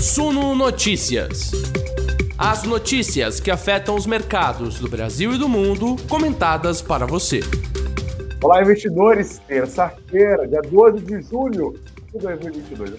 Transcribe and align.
Suno 0.00 0.54
Notícias. 0.54 1.50
As 2.38 2.62
notícias 2.62 3.40
que 3.40 3.50
afetam 3.50 3.96
os 3.96 4.06
mercados 4.06 4.78
do 4.78 4.88
Brasil 4.88 5.32
e 5.32 5.38
do 5.38 5.48
mundo, 5.48 5.96
comentadas 6.08 6.80
para 6.80 7.04
você. 7.04 7.40
Olá, 8.40 8.62
investidores. 8.62 9.40
Terça-feira, 9.48 10.46
dia 10.46 10.62
12 10.62 11.04
de 11.04 11.20
julho 11.22 11.74
de 12.12 12.18
2022. 12.18 12.92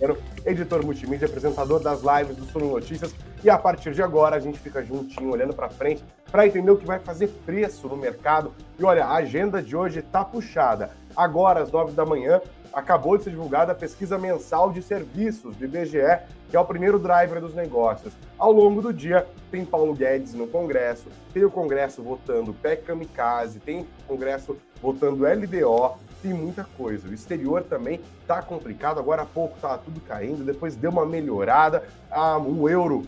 Eu 0.00 0.14
sou 0.14 0.18
editor 0.46 0.82
multimídia, 0.82 1.26
apresentador 1.28 1.80
das 1.80 2.00
lives 2.00 2.34
do 2.34 2.46
Suno 2.46 2.70
Notícias. 2.70 3.14
E 3.44 3.50
a 3.50 3.58
partir 3.58 3.92
de 3.92 4.02
agora, 4.02 4.36
a 4.36 4.40
gente 4.40 4.58
fica 4.58 4.82
juntinho, 4.82 5.30
olhando 5.30 5.52
para 5.52 5.68
frente, 5.68 6.02
para 6.32 6.46
entender 6.46 6.70
o 6.70 6.78
que 6.78 6.86
vai 6.86 6.98
fazer 6.98 7.28
preço 7.44 7.88
no 7.88 7.96
mercado. 7.96 8.52
E 8.78 8.84
olha, 8.84 9.04
a 9.04 9.16
agenda 9.16 9.62
de 9.62 9.76
hoje 9.76 9.98
está 9.98 10.24
puxada. 10.24 10.92
Agora, 11.14 11.60
às 11.60 11.70
9 11.70 11.92
da 11.92 12.06
manhã, 12.06 12.40
acabou 12.76 13.16
de 13.16 13.24
ser 13.24 13.30
divulgada 13.30 13.72
a 13.72 13.74
pesquisa 13.74 14.18
mensal 14.18 14.70
de 14.70 14.82
serviços 14.82 15.56
do 15.56 15.64
IBGE, 15.64 16.20
que 16.50 16.54
é 16.54 16.60
o 16.60 16.64
primeiro 16.64 16.98
driver 16.98 17.40
dos 17.40 17.54
negócios. 17.54 18.12
Ao 18.36 18.52
longo 18.52 18.82
do 18.82 18.92
dia, 18.92 19.26
tem 19.50 19.64
Paulo 19.64 19.94
Guedes 19.94 20.34
no 20.34 20.46
Congresso, 20.46 21.08
tem 21.32 21.42
o 21.42 21.50
Congresso 21.50 22.02
votando 22.02 22.52
PEC 22.52 22.84
Kamikaze, 22.84 23.60
tem 23.60 23.80
o 23.80 23.86
Congresso 24.06 24.58
votando 24.82 25.24
LDO, 25.24 25.96
tem 26.22 26.34
muita 26.34 26.64
coisa. 26.76 27.08
O 27.08 27.14
exterior 27.14 27.62
também 27.62 27.98
está 28.20 28.42
complicado, 28.42 29.00
agora 29.00 29.22
há 29.22 29.26
pouco 29.26 29.56
estava 29.56 29.78
tudo 29.78 29.98
caindo, 30.02 30.44
depois 30.44 30.76
deu 30.76 30.90
uma 30.90 31.06
melhorada, 31.06 31.82
ah, 32.10 32.36
o 32.36 32.68
euro 32.68 33.06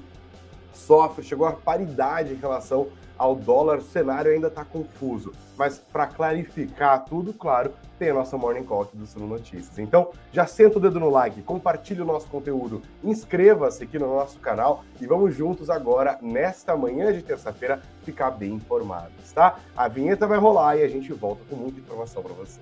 sofre, 0.78 1.24
chegou 1.24 1.46
a 1.46 1.52
paridade 1.52 2.32
em 2.32 2.36
relação 2.36 2.88
ao 3.18 3.34
dólar, 3.34 3.78
o 3.78 3.82
cenário 3.82 4.30
ainda 4.30 4.46
está 4.46 4.64
confuso. 4.64 5.32
Mas 5.56 5.78
para 5.78 6.06
clarificar 6.06 7.04
tudo, 7.04 7.32
claro, 7.32 7.72
tem 7.98 8.10
a 8.10 8.14
nossa 8.14 8.38
Morning 8.38 8.62
Call 8.62 8.82
aqui 8.82 8.96
do 8.96 9.06
Suno 9.06 9.26
Notícias. 9.26 9.76
Então, 9.78 10.12
já 10.32 10.46
senta 10.46 10.78
o 10.78 10.80
dedo 10.80 11.00
no 11.00 11.10
like, 11.10 11.42
compartilhe 11.42 12.00
o 12.00 12.04
nosso 12.04 12.28
conteúdo, 12.28 12.80
inscreva-se 13.02 13.82
aqui 13.82 13.98
no 13.98 14.06
nosso 14.06 14.38
canal 14.38 14.84
e 15.00 15.06
vamos 15.06 15.34
juntos 15.34 15.68
agora, 15.68 16.16
nesta 16.22 16.76
manhã 16.76 17.12
de 17.12 17.22
terça-feira, 17.22 17.82
ficar 18.04 18.30
bem 18.30 18.52
informados, 18.52 19.32
tá? 19.34 19.58
A 19.76 19.88
vinheta 19.88 20.26
vai 20.26 20.38
rolar 20.38 20.76
e 20.76 20.84
a 20.84 20.88
gente 20.88 21.12
volta 21.12 21.42
com 21.50 21.56
muita 21.56 21.80
informação 21.80 22.22
para 22.22 22.34
você. 22.34 22.60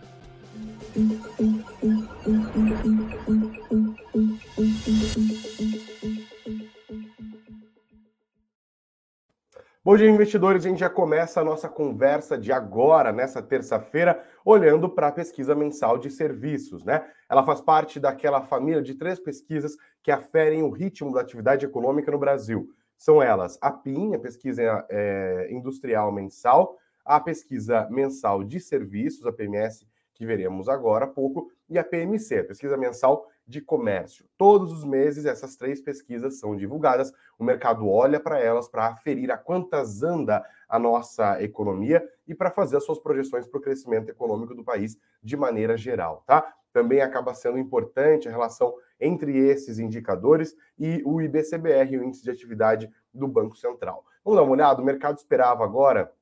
Bom 9.86 9.96
dia, 9.96 10.10
investidores. 10.10 10.66
A 10.66 10.68
gente 10.68 10.80
já 10.80 10.90
começa 10.90 11.40
a 11.40 11.44
nossa 11.44 11.68
conversa 11.68 12.36
de 12.36 12.50
agora, 12.50 13.12
nessa 13.12 13.40
terça-feira, 13.40 14.20
olhando 14.44 14.88
para 14.90 15.06
a 15.06 15.12
pesquisa 15.12 15.54
mensal 15.54 15.96
de 15.96 16.10
serviços, 16.10 16.82
né? 16.82 17.06
Ela 17.30 17.44
faz 17.44 17.60
parte 17.60 18.00
daquela 18.00 18.42
família 18.42 18.82
de 18.82 18.96
três 18.96 19.20
pesquisas 19.20 19.76
que 20.02 20.10
aferem 20.10 20.64
o 20.64 20.70
ritmo 20.70 21.14
da 21.14 21.20
atividade 21.20 21.64
econômica 21.64 22.10
no 22.10 22.18
Brasil. 22.18 22.68
São 22.98 23.22
elas 23.22 23.56
a 23.62 23.70
PIN, 23.70 24.12
a 24.12 24.18
pesquisa 24.18 24.84
é, 24.90 25.46
industrial 25.52 26.10
mensal, 26.10 26.76
a 27.04 27.20
pesquisa 27.20 27.86
mensal 27.88 28.42
de 28.42 28.58
serviços, 28.58 29.24
a 29.24 29.32
PMS, 29.32 29.86
que 30.14 30.26
veremos 30.26 30.68
agora 30.68 31.04
há 31.04 31.08
pouco, 31.08 31.48
e 31.68 31.78
a 31.78 31.84
PMC, 31.84 32.38
a 32.38 32.44
pesquisa 32.44 32.76
mensal 32.76 33.28
de 33.46 33.60
comércio. 33.60 34.24
Todos 34.36 34.72
os 34.72 34.84
meses 34.84 35.24
essas 35.24 35.56
três 35.56 35.80
pesquisas 35.80 36.38
são 36.38 36.56
divulgadas, 36.56 37.12
o 37.38 37.44
mercado 37.44 37.88
olha 37.88 38.18
para 38.18 38.40
elas 38.40 38.68
para 38.68 38.88
aferir 38.88 39.30
a 39.30 39.38
quantas 39.38 40.02
anda 40.02 40.44
a 40.68 40.78
nossa 40.78 41.40
economia 41.42 42.06
e 42.26 42.34
para 42.34 42.50
fazer 42.50 42.76
as 42.76 42.84
suas 42.84 42.98
projeções 42.98 43.46
para 43.46 43.58
o 43.58 43.62
crescimento 43.62 44.08
econômico 44.08 44.54
do 44.54 44.64
país 44.64 44.98
de 45.22 45.36
maneira 45.36 45.76
geral, 45.76 46.24
tá? 46.26 46.54
Também 46.72 47.00
acaba 47.00 47.32
sendo 47.34 47.56
importante 47.56 48.28
a 48.28 48.30
relação 48.30 48.74
entre 49.00 49.38
esses 49.38 49.78
indicadores 49.78 50.54
e 50.78 51.02
o 51.06 51.22
IBCBR, 51.22 51.98
o 51.98 52.04
índice 52.04 52.24
de 52.24 52.30
atividade 52.30 52.90
do 53.14 53.28
Banco 53.28 53.56
Central. 53.56 54.04
Vamos 54.24 54.38
dar 54.38 54.42
uma 54.42 54.52
olhada, 54.52 54.82
o 54.82 54.84
mercado 54.84 55.16
esperava 55.16 55.64
agora 55.64 56.12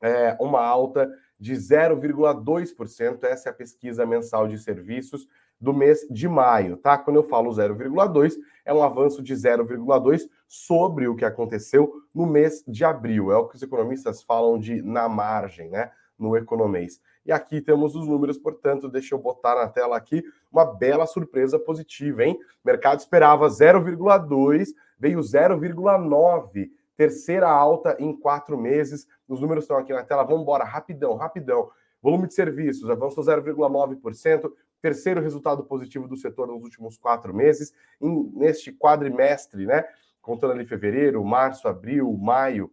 é, 0.00 0.36
uma 0.40 0.60
alta 0.60 1.10
de 1.38 1.54
0,2%, 1.54 3.24
essa 3.24 3.48
é 3.48 3.52
a 3.52 3.54
pesquisa 3.54 4.04
mensal 4.04 4.48
de 4.48 4.58
serviços 4.58 5.26
do 5.60 5.72
mês 5.72 6.06
de 6.10 6.28
maio, 6.28 6.76
tá? 6.76 6.96
Quando 6.96 7.16
eu 7.16 7.22
falo 7.22 7.50
0,2, 7.50 8.34
é 8.64 8.72
um 8.72 8.82
avanço 8.82 9.22
de 9.22 9.34
0,2 9.34 10.28
sobre 10.46 11.08
o 11.08 11.16
que 11.16 11.24
aconteceu 11.24 11.92
no 12.14 12.26
mês 12.26 12.64
de 12.66 12.84
abril. 12.84 13.32
É 13.32 13.36
o 13.36 13.48
que 13.48 13.56
os 13.56 13.62
economistas 13.62 14.22
falam 14.22 14.58
de 14.58 14.82
na 14.82 15.08
margem, 15.08 15.68
né? 15.68 15.90
No 16.18 16.36
economês. 16.36 17.00
E 17.24 17.32
aqui 17.32 17.60
temos 17.60 17.94
os 17.94 18.06
números, 18.06 18.38
portanto, 18.38 18.88
deixa 18.88 19.14
eu 19.14 19.18
botar 19.18 19.54
na 19.54 19.68
tela 19.68 19.96
aqui 19.96 20.24
uma 20.50 20.64
bela 20.64 21.06
surpresa 21.06 21.58
positiva, 21.58 22.24
hein? 22.24 22.38
O 22.64 22.66
mercado 22.66 23.00
esperava 23.00 23.48
0,2, 23.48 24.68
veio 24.98 25.18
0,9, 25.18 26.70
terceira 26.98 27.48
alta 27.48 27.96
em 28.00 28.12
quatro 28.12 28.58
meses. 28.58 29.06
Os 29.28 29.40
números 29.40 29.62
estão 29.64 29.78
aqui 29.78 29.92
na 29.92 30.02
tela, 30.02 30.24
vamos 30.24 30.42
embora, 30.42 30.64
rapidão, 30.64 31.14
rapidão. 31.14 31.70
Volume 32.02 32.26
de 32.26 32.34
serviços 32.34 32.90
avançou 32.90 33.22
0,9%, 33.24 34.50
terceiro 34.82 35.20
resultado 35.20 35.62
positivo 35.64 36.08
do 36.08 36.16
setor 36.16 36.48
nos 36.48 36.64
últimos 36.64 36.98
quatro 36.98 37.32
meses, 37.32 37.72
em, 38.00 38.32
neste 38.34 38.72
quadrimestre, 38.72 39.64
né? 39.64 39.84
Contando 40.20 40.54
ali 40.54 40.66
fevereiro, 40.66 41.24
março, 41.24 41.68
abril, 41.68 42.12
maio, 42.12 42.68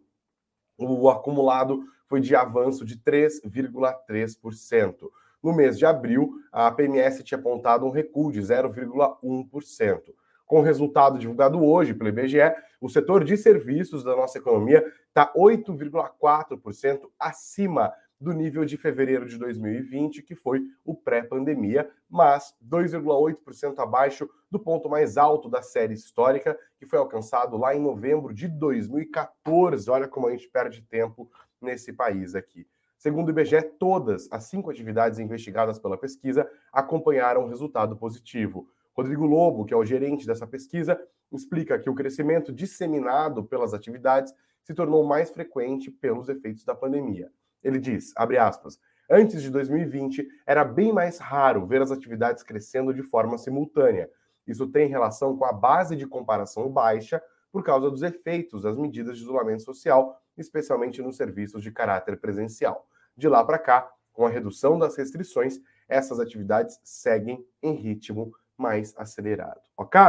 o 0.78 1.10
acumulado 1.10 1.86
foi 2.08 2.20
de 2.20 2.36
avanço 2.36 2.84
de 2.84 2.98
3,3%. 2.98 5.10
No 5.42 5.54
mês 5.54 5.78
de 5.78 5.86
abril, 5.86 6.34
a 6.52 6.70
PMS 6.72 7.24
tinha 7.24 7.40
apontado 7.40 7.86
um 7.86 7.92
recuo 7.92 8.32
de 8.32 8.42
0,1%. 8.42 10.02
Com 10.46 10.60
o 10.60 10.64
resultado 10.64 11.20
divulgado 11.20 11.64
hoje 11.64 11.94
pelo 11.94 12.10
IBGE, 12.10 12.54
o 12.86 12.90
setor 12.90 13.24
de 13.24 13.36
serviços 13.36 14.04
da 14.04 14.16
nossa 14.16 14.38
economia 14.38 14.86
está 15.08 15.34
8,4% 15.34 17.10
acima 17.20 17.92
do 18.22 18.32
nível 18.32 18.64
de 18.64 18.78
fevereiro 18.78 19.28
de 19.28 19.40
2020, 19.40 20.22
que 20.22 20.36
foi 20.36 20.62
o 20.86 20.94
pré-pandemia, 20.94 21.90
mas 22.08 22.54
2,8% 22.64 23.80
abaixo 23.80 24.30
do 24.52 24.60
ponto 24.60 24.88
mais 24.88 25.18
alto 25.18 25.50
da 25.50 25.64
série 25.64 25.96
histórica, 25.96 26.56
que 26.78 26.86
foi 26.86 27.00
alcançado 27.00 27.58
lá 27.58 27.76
em 27.76 27.82
novembro 27.82 28.32
de 28.32 28.48
2014. 28.48 29.90
Olha 29.90 30.08
como 30.08 30.28
a 30.28 30.32
gente 30.32 30.48
perde 30.48 30.84
tempo 30.84 31.28
nesse 31.60 31.92
país 31.92 32.36
aqui. 32.36 32.68
Segundo 33.00 33.30
o 33.30 33.32
IBGE, 33.32 33.64
todas 33.80 34.28
as 34.32 34.44
cinco 34.44 34.70
atividades 34.70 35.18
investigadas 35.18 35.80
pela 35.80 35.98
pesquisa 35.98 36.48
acompanharam 36.72 37.48
resultado 37.48 37.98
positivo. 37.98 38.70
Rodrigo 38.96 39.26
Lobo, 39.26 39.66
que 39.66 39.74
é 39.74 39.78
o 39.78 39.86
gerente 39.86 40.26
dessa 40.26 40.48
pesquisa, 40.48 41.00
explica 41.32 41.78
que 41.78 41.90
o 41.90 41.96
crescimento 41.96 42.54
disseminado 42.54 43.44
pelas 43.44 43.74
atividades 43.74 44.34
se 44.64 44.74
tornou 44.74 45.04
mais 45.04 45.30
frequente 45.30 45.92
pelos 45.92 46.30
efeitos 46.30 46.64
da 46.64 46.74
pandemia. 46.74 47.30
Ele 47.62 47.78
diz, 47.78 48.14
abre 48.16 48.38
aspas, 48.38 48.80
antes 49.10 49.42
de 49.42 49.50
2020 49.50 50.28
era 50.46 50.64
bem 50.64 50.94
mais 50.94 51.18
raro 51.18 51.66
ver 51.66 51.82
as 51.82 51.92
atividades 51.92 52.42
crescendo 52.42 52.94
de 52.94 53.04
forma 53.04 53.38
simultânea. 53.38 54.10
Isso 54.48 54.68
tem 54.68 54.88
relação 54.88 55.36
com 55.36 55.46
a 55.46 55.52
base 55.52 55.96
de 55.96 56.08
comparação 56.08 56.70
baixa 56.70 57.22
por 57.52 57.64
causa 57.64 57.90
dos 57.90 58.02
efeitos 58.02 58.62
das 58.62 58.78
medidas 58.78 59.18
de 59.18 59.24
isolamento 59.24 59.64
social, 59.64 60.22
especialmente 60.38 61.02
nos 61.02 61.18
serviços 61.18 61.62
de 61.62 61.72
caráter 61.72 62.20
presencial. 62.20 62.88
De 63.16 63.28
lá 63.28 63.44
para 63.44 63.60
cá, 63.60 63.92
com 64.14 64.26
a 64.26 64.30
redução 64.30 64.80
das 64.80 64.96
restrições, 64.96 65.60
essas 65.88 66.20
atividades 66.20 66.80
seguem 66.84 67.46
em 67.62 67.74
ritmo 67.74 68.34
mais 68.58 68.94
acelerado. 68.98 69.62
Ok? 69.78 70.00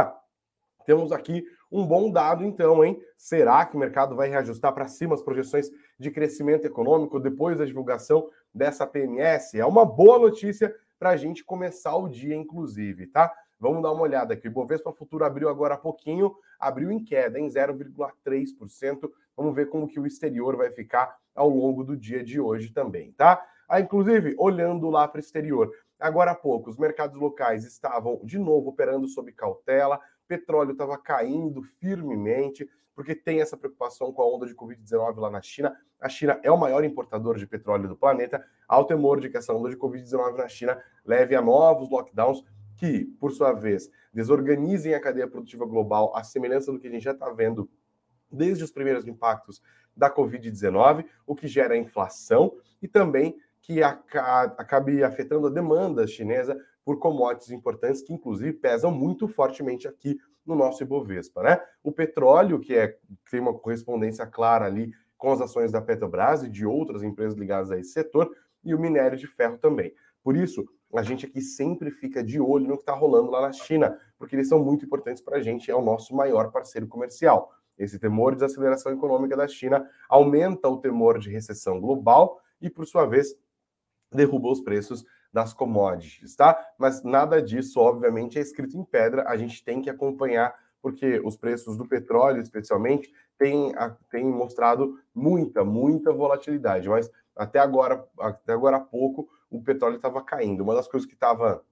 Temos 0.85 1.11
aqui 1.11 1.45
um 1.71 1.85
bom 1.85 2.09
dado, 2.09 2.45
então, 2.45 2.83
hein? 2.83 2.97
Será 3.17 3.65
que 3.65 3.75
o 3.75 3.79
mercado 3.79 4.15
vai 4.15 4.29
reajustar 4.29 4.73
para 4.73 4.87
cima 4.87 5.15
as 5.15 5.21
projeções 5.21 5.69
de 5.99 6.09
crescimento 6.09 6.65
econômico 6.65 7.19
depois 7.19 7.57
da 7.57 7.65
divulgação 7.65 8.29
dessa 8.53 8.87
PMS? 8.87 9.55
É 9.55 9.65
uma 9.65 9.85
boa 9.85 10.17
notícia 10.17 10.73
para 10.97 11.09
a 11.09 11.17
gente 11.17 11.43
começar 11.43 11.95
o 11.95 12.07
dia, 12.07 12.35
inclusive, 12.35 13.07
tá? 13.07 13.33
Vamos 13.59 13.81
dar 13.81 13.91
uma 13.91 14.03
olhada 14.03 14.33
aqui. 14.33 14.47
O 14.47 14.51
Bovespa 14.51 14.93
Futuro 14.93 15.25
abriu 15.25 15.49
agora 15.49 15.73
há 15.73 15.77
pouquinho, 15.77 16.33
abriu 16.59 16.91
em 16.91 17.03
queda, 17.03 17.39
em 17.39 17.47
0,3%. 17.47 19.09
Vamos 19.35 19.55
ver 19.55 19.69
como 19.69 19.87
que 19.87 19.99
o 19.99 20.05
exterior 20.05 20.55
vai 20.55 20.71
ficar 20.71 21.17
ao 21.35 21.49
longo 21.49 21.83
do 21.83 21.97
dia 21.97 22.23
de 22.23 22.39
hoje 22.39 22.71
também, 22.71 23.11
tá? 23.11 23.43
Ah, 23.67 23.81
inclusive, 23.81 24.35
olhando 24.37 24.89
lá 24.89 25.07
para 25.07 25.17
o 25.17 25.19
exterior, 25.19 25.71
agora 25.99 26.31
há 26.31 26.35
pouco, 26.35 26.69
os 26.69 26.77
mercados 26.77 27.17
locais 27.17 27.65
estavam 27.65 28.19
de 28.23 28.37
novo 28.37 28.69
operando 28.69 29.07
sob 29.07 29.31
cautela, 29.31 29.99
petróleo 30.27 30.71
estava 30.71 30.97
caindo 30.97 31.61
firmemente, 31.63 32.69
porque 32.93 33.15
tem 33.15 33.41
essa 33.41 33.55
preocupação 33.55 34.11
com 34.11 34.21
a 34.21 34.27
onda 34.27 34.45
de 34.45 34.55
Covid-19 34.55 35.17
lá 35.17 35.29
na 35.29 35.41
China. 35.41 35.75
A 36.01 36.09
China 36.09 36.39
é 36.43 36.51
o 36.51 36.57
maior 36.57 36.83
importador 36.83 37.37
de 37.37 37.45
petróleo 37.45 37.87
do 37.87 37.95
planeta, 37.95 38.43
ao 38.67 38.85
temor 38.85 39.19
de 39.19 39.29
que 39.29 39.37
essa 39.37 39.53
onda 39.53 39.69
de 39.69 39.77
Covid-19 39.77 40.35
na 40.35 40.47
China 40.47 40.81
leve 41.05 41.35
a 41.35 41.41
novos 41.41 41.89
lockdowns 41.89 42.43
que, 42.75 43.05
por 43.19 43.31
sua 43.31 43.53
vez, 43.53 43.89
desorganizem 44.13 44.93
a 44.93 44.99
cadeia 44.99 45.27
produtiva 45.27 45.65
global, 45.65 46.15
à 46.15 46.23
semelhança 46.23 46.71
do 46.71 46.79
que 46.79 46.87
a 46.87 46.91
gente 46.91 47.03
já 47.03 47.11
está 47.11 47.29
vendo 47.29 47.69
desde 48.31 48.63
os 48.63 48.71
primeiros 48.71 49.07
impactos 49.07 49.61
da 49.95 50.13
Covid-19, 50.13 51.05
o 51.25 51.35
que 51.35 51.47
gera 51.47 51.77
inflação 51.77 52.55
e 52.81 52.87
também 52.87 53.37
que 53.67 53.83
acabe 53.83 55.03
afetando 55.03 55.47
a 55.47 55.49
demanda 55.49 56.07
chinesa 56.07 56.57
por 56.85 56.99
commodities 56.99 57.51
importantes 57.51 58.01
que, 58.01 58.13
inclusive, 58.13 58.53
pesam 58.53 58.89
muito 58.89 59.27
fortemente 59.27 59.89
aqui 59.89 60.17
no 60.45 60.55
nosso 60.55 60.81
Ibovespa, 60.81 61.43
né? 61.43 61.59
O 61.83 61.91
petróleo, 61.91 62.61
que 62.61 62.73
é 62.73 62.97
tem 63.29 63.41
uma 63.41 63.53
correspondência 63.53 64.25
clara 64.25 64.65
ali 64.65 64.93
com 65.17 65.33
as 65.33 65.41
ações 65.41 65.69
da 65.69 65.81
Petrobras 65.81 66.43
e 66.43 66.49
de 66.49 66.65
outras 66.65 67.03
empresas 67.03 67.37
ligadas 67.37 67.69
a 67.69 67.77
esse 67.77 67.91
setor, 67.91 68.33
e 68.63 68.73
o 68.73 68.79
minério 68.79 69.17
de 69.17 69.27
ferro 69.27 69.57
também. 69.57 69.93
Por 70.23 70.37
isso, 70.37 70.65
a 70.95 71.03
gente 71.03 71.25
aqui 71.25 71.41
sempre 71.41 71.91
fica 71.91 72.23
de 72.23 72.39
olho 72.39 72.67
no 72.67 72.75
que 72.77 72.83
está 72.83 72.93
rolando 72.93 73.29
lá 73.29 73.41
na 73.41 73.51
China, 73.51 73.99
porque 74.17 74.33
eles 74.33 74.47
são 74.47 74.63
muito 74.63 74.85
importantes 74.85 75.21
para 75.21 75.39
a 75.39 75.41
gente, 75.41 75.69
é 75.69 75.75
o 75.75 75.81
nosso 75.81 76.15
maior 76.15 76.53
parceiro 76.53 76.87
comercial. 76.87 77.51
Esse 77.77 77.99
temor 77.99 78.31
de 78.31 78.37
desaceleração 78.37 78.93
econômica 78.93 79.35
da 79.35 79.47
China 79.47 79.85
aumenta 80.07 80.69
o 80.69 80.77
temor 80.77 81.19
de 81.19 81.29
recessão 81.29 81.81
global 81.81 82.39
e, 82.61 82.69
por 82.69 82.85
sua 82.87 83.05
vez, 83.05 83.35
derruba 84.11 84.49
os 84.49 84.61
preços 84.61 85.05
das 85.31 85.53
commodities, 85.53 86.35
tá? 86.35 86.57
Mas 86.77 87.03
nada 87.03 87.41
disso, 87.41 87.79
obviamente, 87.79 88.39
é 88.39 88.41
escrito 88.41 88.77
em 88.77 88.83
pedra, 88.83 89.27
a 89.27 89.37
gente 89.37 89.63
tem 89.63 89.81
que 89.81 89.89
acompanhar, 89.89 90.53
porque 90.81 91.19
os 91.23 91.35
preços 91.35 91.77
do 91.77 91.87
petróleo, 91.87 92.41
especialmente, 92.41 93.11
têm, 93.37 93.73
têm 94.09 94.25
mostrado 94.25 94.99
muita, 95.13 95.63
muita 95.63 96.11
volatilidade, 96.11 96.87
mas 96.87 97.11
até 97.35 97.59
agora, 97.59 98.03
até 98.19 98.53
agora 98.53 98.77
há 98.77 98.79
pouco, 98.79 99.29
o 99.49 99.61
petróleo 99.61 99.97
estava 99.97 100.21
caindo. 100.23 100.63
Uma 100.63 100.75
das 100.75 100.87
coisas 100.87 101.07
que 101.07 101.13
estava 101.13 101.63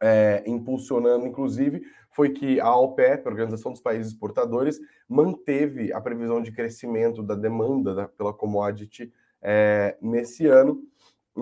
é, 0.00 0.42
impulsionando, 0.46 1.26
inclusive, 1.26 1.82
foi 2.10 2.30
que 2.30 2.58
a 2.60 2.74
OPEP, 2.74 3.26
a 3.26 3.30
Organização 3.30 3.72
dos 3.72 3.80
Países 3.80 4.12
Exportadores, 4.12 4.80
manteve 5.08 5.92
a 5.92 6.00
previsão 6.00 6.42
de 6.42 6.50
crescimento 6.50 7.22
da 7.22 7.34
demanda 7.34 7.94
da, 7.94 8.08
pela 8.08 8.32
commodity 8.32 9.12
é, 9.42 9.96
nesse 10.00 10.46
ano, 10.46 10.82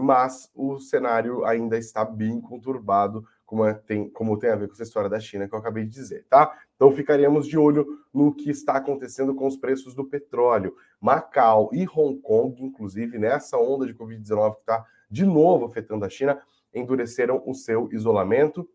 mas 0.02 0.50
o 0.54 0.78
cenário 0.78 1.44
ainda 1.44 1.76
está 1.76 2.04
bem 2.04 2.40
conturbado, 2.40 3.24
como, 3.44 3.64
é, 3.64 3.74
tem, 3.74 4.08
como 4.10 4.38
tem 4.38 4.50
a 4.50 4.56
ver 4.56 4.68
com 4.68 4.74
essa 4.74 4.82
história 4.82 5.08
da 5.08 5.18
China 5.18 5.48
que 5.48 5.54
eu 5.54 5.58
acabei 5.58 5.84
de 5.84 5.90
dizer, 5.90 6.26
tá? 6.28 6.56
Então 6.76 6.92
ficaríamos 6.92 7.46
de 7.46 7.56
olho 7.56 7.86
no 8.12 8.34
que 8.34 8.50
está 8.50 8.74
acontecendo 8.74 9.34
com 9.34 9.46
os 9.46 9.56
preços 9.56 9.94
do 9.94 10.04
petróleo. 10.04 10.76
Macau 11.00 11.70
e 11.72 11.86
Hong 11.88 12.20
Kong, 12.20 12.62
inclusive, 12.62 13.18
nessa 13.18 13.56
onda 13.56 13.86
de 13.86 13.94
Covid-19 13.94 14.54
que 14.54 14.60
está 14.60 14.86
de 15.10 15.24
novo 15.24 15.64
afetando 15.64 16.04
a 16.04 16.08
China, 16.08 16.40
endureceram 16.74 17.42
o 17.46 17.54
seu 17.54 17.88
isolamento. 17.92 18.68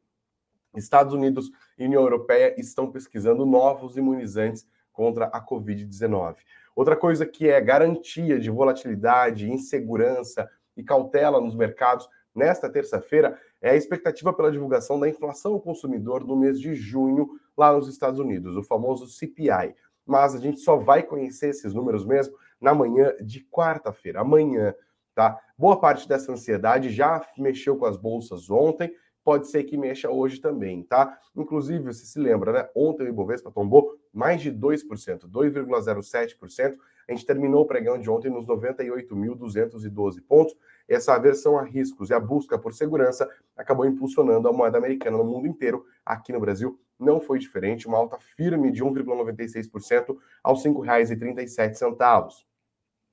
Estados 0.75 1.13
Unidos 1.13 1.51
e 1.77 1.85
União 1.85 2.01
Europeia 2.01 2.59
estão 2.59 2.91
pesquisando 2.91 3.45
novos 3.45 3.95
imunizantes 3.95 4.67
contra 4.91 5.25
a 5.25 5.39
Covid-19. 5.45 6.37
Outra 6.75 6.95
coisa 6.95 7.25
que 7.25 7.47
é 7.47 7.61
garantia 7.61 8.39
de 8.39 8.49
volatilidade, 8.49 9.51
insegurança 9.51 10.49
e 10.75 10.83
cautela 10.83 11.39
nos 11.39 11.55
mercados 11.55 12.07
nesta 12.33 12.69
terça-feira 12.69 13.39
é 13.61 13.71
a 13.71 13.75
expectativa 13.75 14.33
pela 14.33 14.51
divulgação 14.51 14.99
da 14.99 15.07
inflação 15.07 15.53
ao 15.53 15.61
consumidor 15.61 16.25
no 16.25 16.35
mês 16.35 16.59
de 16.59 16.73
junho 16.75 17.29
lá 17.57 17.71
nos 17.71 17.87
Estados 17.87 18.19
Unidos, 18.19 18.55
o 18.55 18.63
famoso 18.63 19.07
CPI. 19.07 19.75
Mas 20.05 20.35
a 20.35 20.39
gente 20.39 20.59
só 20.59 20.75
vai 20.75 21.03
conhecer 21.03 21.49
esses 21.49 21.73
números 21.73 22.05
mesmo 22.05 22.35
na 22.59 22.73
manhã 22.73 23.13
de 23.21 23.45
quarta-feira. 23.49 24.21
Amanhã 24.21 24.73
tá? 25.13 25.39
Boa 25.57 25.79
parte 25.79 26.07
dessa 26.07 26.31
ansiedade 26.31 26.89
já 26.89 27.25
mexeu 27.37 27.77
com 27.77 27.85
as 27.85 27.97
bolsas 27.97 28.49
ontem, 28.49 28.93
pode 29.23 29.47
ser 29.47 29.63
que 29.63 29.77
mexa 29.77 30.09
hoje 30.09 30.39
também, 30.39 30.83
tá? 30.83 31.17
Inclusive, 31.35 31.83
você 31.85 32.05
se 32.05 32.19
lembra, 32.19 32.51
né? 32.51 32.69
Ontem 32.75 33.03
o 33.03 33.07
Ibovespa 33.07 33.51
tombou 33.51 33.95
mais 34.11 34.41
de 34.41 34.51
2%, 34.51 35.29
2,07%. 35.29 36.75
A 37.07 37.11
gente 37.11 37.25
terminou 37.25 37.63
o 37.63 37.65
pregão 37.65 37.99
de 37.99 38.09
ontem 38.09 38.29
nos 38.29 38.47
98.212 38.47 40.21
pontos. 40.27 40.55
Essa 40.87 41.13
aversão 41.13 41.57
a 41.57 41.63
riscos 41.63 42.09
e 42.09 42.13
a 42.13 42.19
busca 42.19 42.57
por 42.57 42.73
segurança 42.73 43.29
acabou 43.55 43.85
impulsionando 43.85 44.47
a 44.47 44.53
moeda 44.53 44.77
americana 44.77 45.17
no 45.17 45.23
mundo 45.23 45.47
inteiro. 45.47 45.85
Aqui 46.05 46.31
no 46.31 46.39
Brasil 46.39 46.79
não 46.99 47.19
foi 47.19 47.39
diferente, 47.39 47.87
uma 47.87 47.97
alta 47.97 48.17
firme 48.35 48.71
de 48.71 48.83
1,96% 48.83 50.17
aos 50.43 50.63
R$ 50.63 50.71
5,37. 50.71 52.45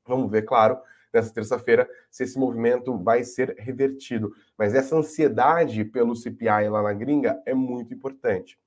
Vamos 0.06 0.30
ver, 0.30 0.42
claro, 0.42 0.78
nessa 1.12 1.32
terça-feira 1.32 1.88
se 2.10 2.24
esse 2.24 2.38
movimento 2.38 2.96
vai 2.96 3.24
ser 3.24 3.54
revertido. 3.58 4.34
Mas 4.56 4.74
essa 4.74 4.96
ansiedade 4.96 5.84
pelo 5.84 6.16
CPI 6.16 6.68
lá 6.68 6.82
na 6.82 6.92
gringa 6.92 7.40
é 7.44 7.54
muito 7.54 7.92
importante. 7.92 8.58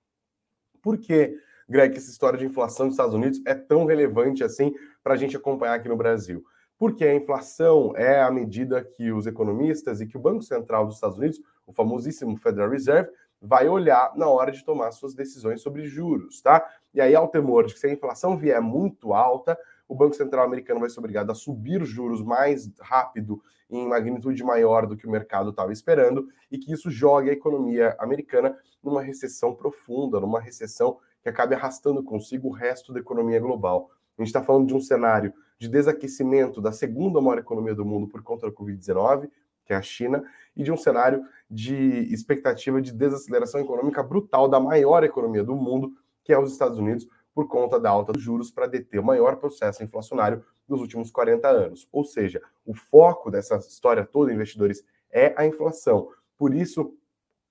Por 0.82 0.98
que, 0.98 1.38
Greg, 1.70 1.96
essa 1.96 2.10
história 2.10 2.38
de 2.38 2.46
inflação 2.46 2.88
dos 2.88 2.96
Estados 2.96 3.14
Unidos 3.14 3.42
é 3.46 3.54
tão 3.54 3.86
relevante 3.86 4.44
assim 4.44 4.74
para 5.04 5.14
a 5.14 5.18
gente 5.18 5.36
acompanhar 5.38 5.76
aqui 5.76 5.90
no 5.90 5.98
Brasil? 5.98 6.44
Porque 6.78 7.06
a 7.06 7.16
inflação 7.16 7.94
é 7.96 8.22
a 8.22 8.32
medida 8.32 8.84
que 8.84 9.12
os 9.12 9.28
economistas 9.28 10.02
e 10.02 10.08
que 10.08 10.18
o 10.18 10.20
Banco 10.20 10.42
Central 10.42 10.86
dos 10.86 10.96
Estados 10.96 11.18
Unidos, 11.18 11.40
o 11.66 11.72
famosíssimo 11.72 12.36
Federal 12.38 12.70
Reserve, 12.70 13.10
vai 13.42 13.68
olhar 13.68 14.14
na 14.16 14.28
hora 14.28 14.52
de 14.52 14.64
tomar 14.64 14.92
suas 14.92 15.14
decisões 15.14 15.62
sobre 15.62 15.86
juros, 15.86 16.42
tá? 16.42 16.66
E 16.94 17.02
aí 17.02 17.14
há 17.14 17.22
o 17.22 17.28
temor 17.28 17.66
de 17.66 17.74
que 17.74 17.80
se 17.80 17.88
a 17.88 17.92
inflação 17.92 18.38
vier 18.38 18.62
muito 18.62 19.14
alta, 19.14 19.58
o 19.88 19.94
Banco 19.94 20.16
Central 20.16 20.46
americano 20.46 20.80
vai 20.80 20.90
ser 20.90 21.00
obrigado 21.00 21.30
a 21.30 21.36
subir 21.36 21.82
os 21.82 21.90
juros 21.90 22.24
mais 22.24 22.72
rápido, 22.80 23.42
em 23.70 23.86
magnitude 23.88 24.44
maior 24.44 24.88
do 24.88 24.96
que 24.96 25.06
o 25.06 25.12
mercado 25.12 25.50
estava 25.50 25.74
esperando, 25.74 26.28
e 26.50 26.58
que 26.58 26.72
isso 26.72 26.90
jogue 26.90 27.30
a 27.30 27.34
economia 27.34 27.96
americana 28.00 28.58
numa 28.82 29.02
recessão 29.02 29.54
profunda, 29.54 30.20
numa 30.20 30.40
recessão 30.40 30.98
que 31.24 31.30
acabe 31.30 31.56
arrastando 31.56 32.04
consigo 32.04 32.50
o 32.50 32.52
resto 32.52 32.92
da 32.94 33.00
economia 33.00 33.40
global. 33.40 33.90
A 34.18 34.22
gente 34.22 34.28
está 34.28 34.44
falando 34.44 34.68
de 34.68 34.76
um 34.76 34.82
cenário 34.82 35.34
de 35.58 35.70
desaquecimento 35.70 36.62
da 36.62 36.72
segunda 36.72 37.22
maior 37.22 37.40
economia 37.40 37.74
do 37.74 37.86
mundo 37.86 38.08
por 38.08 38.22
conta 38.22 38.48
da 38.48 38.54
Covid-19, 38.54 39.30
que 39.66 39.72
é 39.72 39.76
a 39.76 39.82
China, 39.82 40.24
e 40.56 40.64
de 40.64 40.72
um 40.72 40.78
cenário 40.78 41.24
de 41.50 42.14
expectativa 42.14 42.82
de 42.82 42.92
desaceleração 42.92 43.62
econômica 43.62 44.04
brutal 44.04 44.48
da 44.50 44.60
maior 44.60 45.04
economia 45.04 45.44
do 45.44 45.56
mundo, 45.56 45.94
que 46.24 46.34
é 46.34 46.38
os 46.38 46.52
Estados 46.52 46.78
Unidos, 46.78 47.08
por 47.34 47.48
conta 47.48 47.80
da 47.80 47.90
alta 47.90 48.12
dos 48.12 48.22
juros 48.22 48.52
para 48.52 48.68
deter 48.68 49.00
o 49.00 49.04
maior 49.04 49.38
processo 49.38 49.84
inflacionário 49.84 50.44
dos 50.68 50.82
últimos 50.82 51.10
40 51.10 51.48
anos. 51.48 51.88
Ou 51.92 52.04
seja, 52.04 52.42
o 52.66 52.74
foco 52.74 53.32
dessa 53.32 53.58
história 53.58 54.06
toda, 54.06 54.34
investidores, 54.34 54.84
é 55.10 55.34
a 55.38 55.46
inflação. 55.46 56.10
Por 56.38 56.54
isso, 56.54 56.94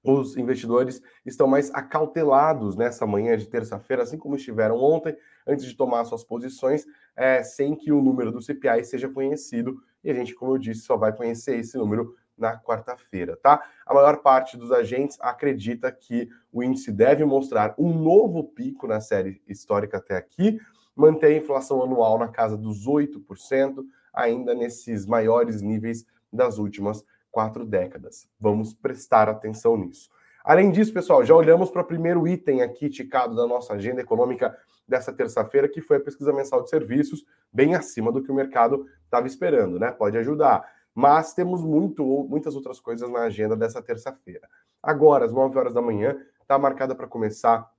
os 0.03 0.37
investidores 0.37 1.01
estão 1.25 1.47
mais 1.47 1.73
acautelados 1.73 2.77
nessa 2.77 3.07
manhã 3.07 3.37
de 3.37 3.47
terça-feira, 3.47 4.03
assim 4.03 4.19
como 4.19 4.37
estiveram 4.37 4.77
ontem, 4.77 5.17
antes 5.47 5.65
de 5.65 5.77
tomar 5.77 6.05
suas 6.05 6.25
posições, 6.25 6.85
é, 7.15 7.43
sem 7.43 7.77
que 7.77 7.93
o 7.93 8.03
número 8.03 8.33
do 8.33 8.43
CPI 8.43 8.85
seja 8.85 9.09
conhecido. 9.09 9.81
E 10.03 10.11
a 10.11 10.15
gente, 10.15 10.35
como 10.35 10.53
eu 10.53 10.59
disse, 10.59 10.81
só 10.81 10.97
vai 10.97 11.15
conhecer 11.15 11.59
esse 11.59 11.77
número 11.79 12.17
na 12.37 12.59
quarta-feira, 12.59 13.37
tá? 13.37 13.63
A 13.87 13.95
maior 13.95 14.23
parte 14.23 14.57
dos 14.57 14.73
agentes 14.73 15.17
acredita 15.21 15.93
que 15.93 16.29
o 16.53 16.63
índice 16.63 16.91
deve 16.91 17.25
mostrar 17.25 17.75
um 17.79 17.93
novo 17.93 18.43
pico 18.43 18.87
na 18.87 19.01
série 19.01 19.41
histórica 19.47 19.99
até 19.99 20.17
aqui, 20.17 20.59
manter 20.97 21.27
a 21.27 21.37
inflação 21.37 21.83
anual 21.83 22.19
na 22.19 22.29
casa 22.29 22.57
dos 22.57 22.87
8%, 22.87 23.85
ainda 24.13 24.55
nesses 24.55 25.07
maiores 25.07 25.63
níveis 25.63 26.05
das 26.33 26.59
últimas 26.59 27.05
quatro 27.33 27.65
décadas. 27.65 28.29
Vamos 28.39 28.73
prestar 28.75 29.29
atenção 29.29 29.77
nisso. 29.77 30.09
Além 30.45 30.71
disso, 30.71 30.93
pessoal, 30.93 31.25
já 31.25 31.35
olhamos 31.35 31.71
para 31.71 31.83
o 31.83 31.87
primeiro 31.87 32.29
item 32.29 32.63
aqui 32.63 32.91
ticado 32.91 33.35
da 33.35 33.47
nossa 33.47 33.75
agenda 33.75 34.01
econômica 34.01 34.57
dessa 34.87 35.13
terça-feira, 35.13 35.69
que 35.69 35.81
foi 35.81 35.97
a 35.97 36.01
pesquisa 36.01 36.33
mensal 36.33 36.63
de 36.63 36.69
serviços, 36.69 37.25
bem 37.53 37.75
acima 37.75 38.13
do 38.13 38.23
que 38.23 38.31
o 38.31 38.35
mercado 38.35 38.87
estava 39.05 39.27
esperando, 39.27 39.79
né? 39.79 39.91
Pode 39.91 40.19
ajudar. 40.19 40.69
Mas 40.95 41.33
temos 41.33 41.63
muito, 41.63 42.05
muitas 42.29 42.55
outras 42.55 42.79
coisas 42.79 43.09
na 43.09 43.21
agenda 43.21 43.57
dessa 43.57 43.81
terça-feira. 43.81 44.47
Agora, 44.83 45.25
às 45.25 45.33
9 45.33 45.59
horas 45.59 45.73
da 45.73 45.81
manhã, 45.81 46.21
está 46.41 46.59
marcada 46.59 46.95
para 46.95 47.07
começar 47.07 47.71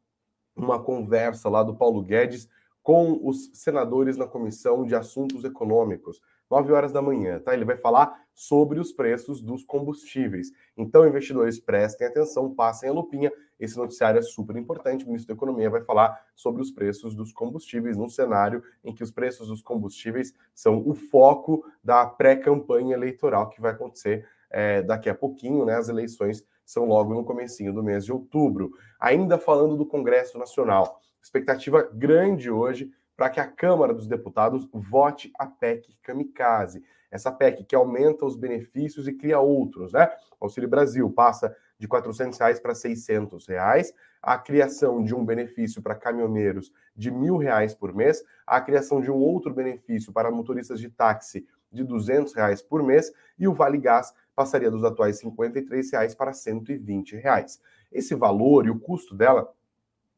uma 0.56 0.82
conversa 0.82 1.50
lá 1.50 1.62
do 1.62 1.76
Paulo 1.76 2.02
Guedes 2.02 2.48
com 2.82 3.20
os 3.24 3.52
senadores 3.54 4.18
na 4.18 4.26
Comissão 4.26 4.86
de 4.86 4.96
Assuntos 4.96 5.44
Econômicos. 5.44 6.22
9 6.50 6.72
horas 6.72 6.92
da 6.92 7.02
manhã, 7.02 7.40
tá? 7.40 7.54
Ele 7.54 7.66
vai 7.66 7.78
falar 7.78 8.23
sobre 8.34 8.80
os 8.80 8.92
preços 8.92 9.42
dos 9.42 9.64
combustíveis. 9.64 10.52
Então, 10.76 11.08
investidores, 11.08 11.60
prestem 11.60 12.08
atenção, 12.08 12.54
passem 12.54 12.90
a 12.90 12.94
lupinha. 12.94 13.32
Esse 13.60 13.78
noticiário 13.78 14.20
é 14.20 14.22
super 14.22 14.56
importante. 14.56 15.04
O 15.04 15.08
ministro 15.08 15.34
da 15.34 15.38
Economia 15.38 15.70
vai 15.70 15.82
falar 15.82 16.20
sobre 16.36 16.62
os 16.62 16.72
preços 16.72 17.16
dos 17.16 17.32
combustíveis 17.32 17.96
num 17.96 18.10
cenário 18.10 18.64
em 18.84 18.94
que 18.94 19.04
os 19.04 19.12
preços 19.12 19.48
dos 19.48 19.62
combustíveis 19.62 20.34
são 20.54 20.82
o 20.86 20.94
foco 20.94 21.64
da 21.84 22.06
pré-campanha 22.06 22.96
eleitoral 22.96 23.50
que 23.50 23.62
vai 23.62 23.72
acontecer 23.72 24.28
é, 24.50 24.82
daqui 24.82 25.10
a 25.10 25.16
pouquinho, 25.16 25.66
né? 25.66 25.76
As 25.76 25.90
eleições 25.90 26.46
são 26.66 26.86
logo 26.86 27.14
no 27.14 27.24
comecinho 27.24 27.74
do 27.74 27.84
mês 27.84 28.06
de 28.06 28.12
outubro. 28.12 28.72
Ainda 29.00 29.38
falando 29.38 29.76
do 29.76 29.86
Congresso 29.86 30.38
Nacional, 30.38 31.02
expectativa 31.22 31.90
grande 31.94 32.50
hoje 32.50 32.92
para 33.16 33.30
que 33.30 33.40
a 33.40 33.48
Câmara 33.48 33.94
dos 33.94 34.08
Deputados 34.08 34.68
vote 34.72 35.32
a 35.38 35.46
PEC 35.46 35.96
Kamikaze. 36.02 36.84
Essa 37.12 37.32
PEC 37.32 37.64
que 37.64 37.76
aumenta 37.76 38.26
os 38.26 38.36
benefícios 38.36 39.08
e 39.08 39.14
cria 39.14 39.40
outros, 39.40 39.94
né? 39.94 40.10
O 40.40 40.46
Auxílio 40.46 40.68
Brasil 40.68 41.10
passa 41.12 41.56
de 41.78 41.88
400 41.88 42.40
reais 42.40 42.60
para 42.60 42.74
600 42.74 43.48
reais, 43.48 43.94
a 44.22 44.38
criação 44.38 45.04
de 45.04 45.14
um 45.14 45.26
benefício 45.26 45.82
para 45.82 45.96
caminhoneiros 45.96 46.72
de 46.96 47.10
R$ 47.10 47.38
reais 47.40 47.76
por 47.76 47.94
mês, 47.94 48.24
a 48.48 48.62
criação 48.62 49.02
de 49.02 49.12
um 49.12 49.18
outro 49.18 49.54
benefício 49.54 50.12
para 50.14 50.32
motoristas 50.32 50.80
de 50.80 50.90
táxi 50.90 51.46
de 51.72 51.84
200 51.84 52.34
reais 52.34 52.62
por 52.62 52.82
mês 52.84 53.12
e 53.38 53.48
o 53.48 53.54
Vale 53.54 53.78
Gás 53.78 54.14
passaria 54.36 54.72
dos 54.72 54.84
atuais 54.84 55.20
53 55.20 55.92
reais 55.92 56.16
para 56.16 56.34
120 56.34 57.16
reais. 57.18 57.60
Esse 57.92 58.16
valor 58.16 58.66
e 58.66 58.70
o 58.70 58.80
custo 58.80 59.16
dela, 59.16 59.52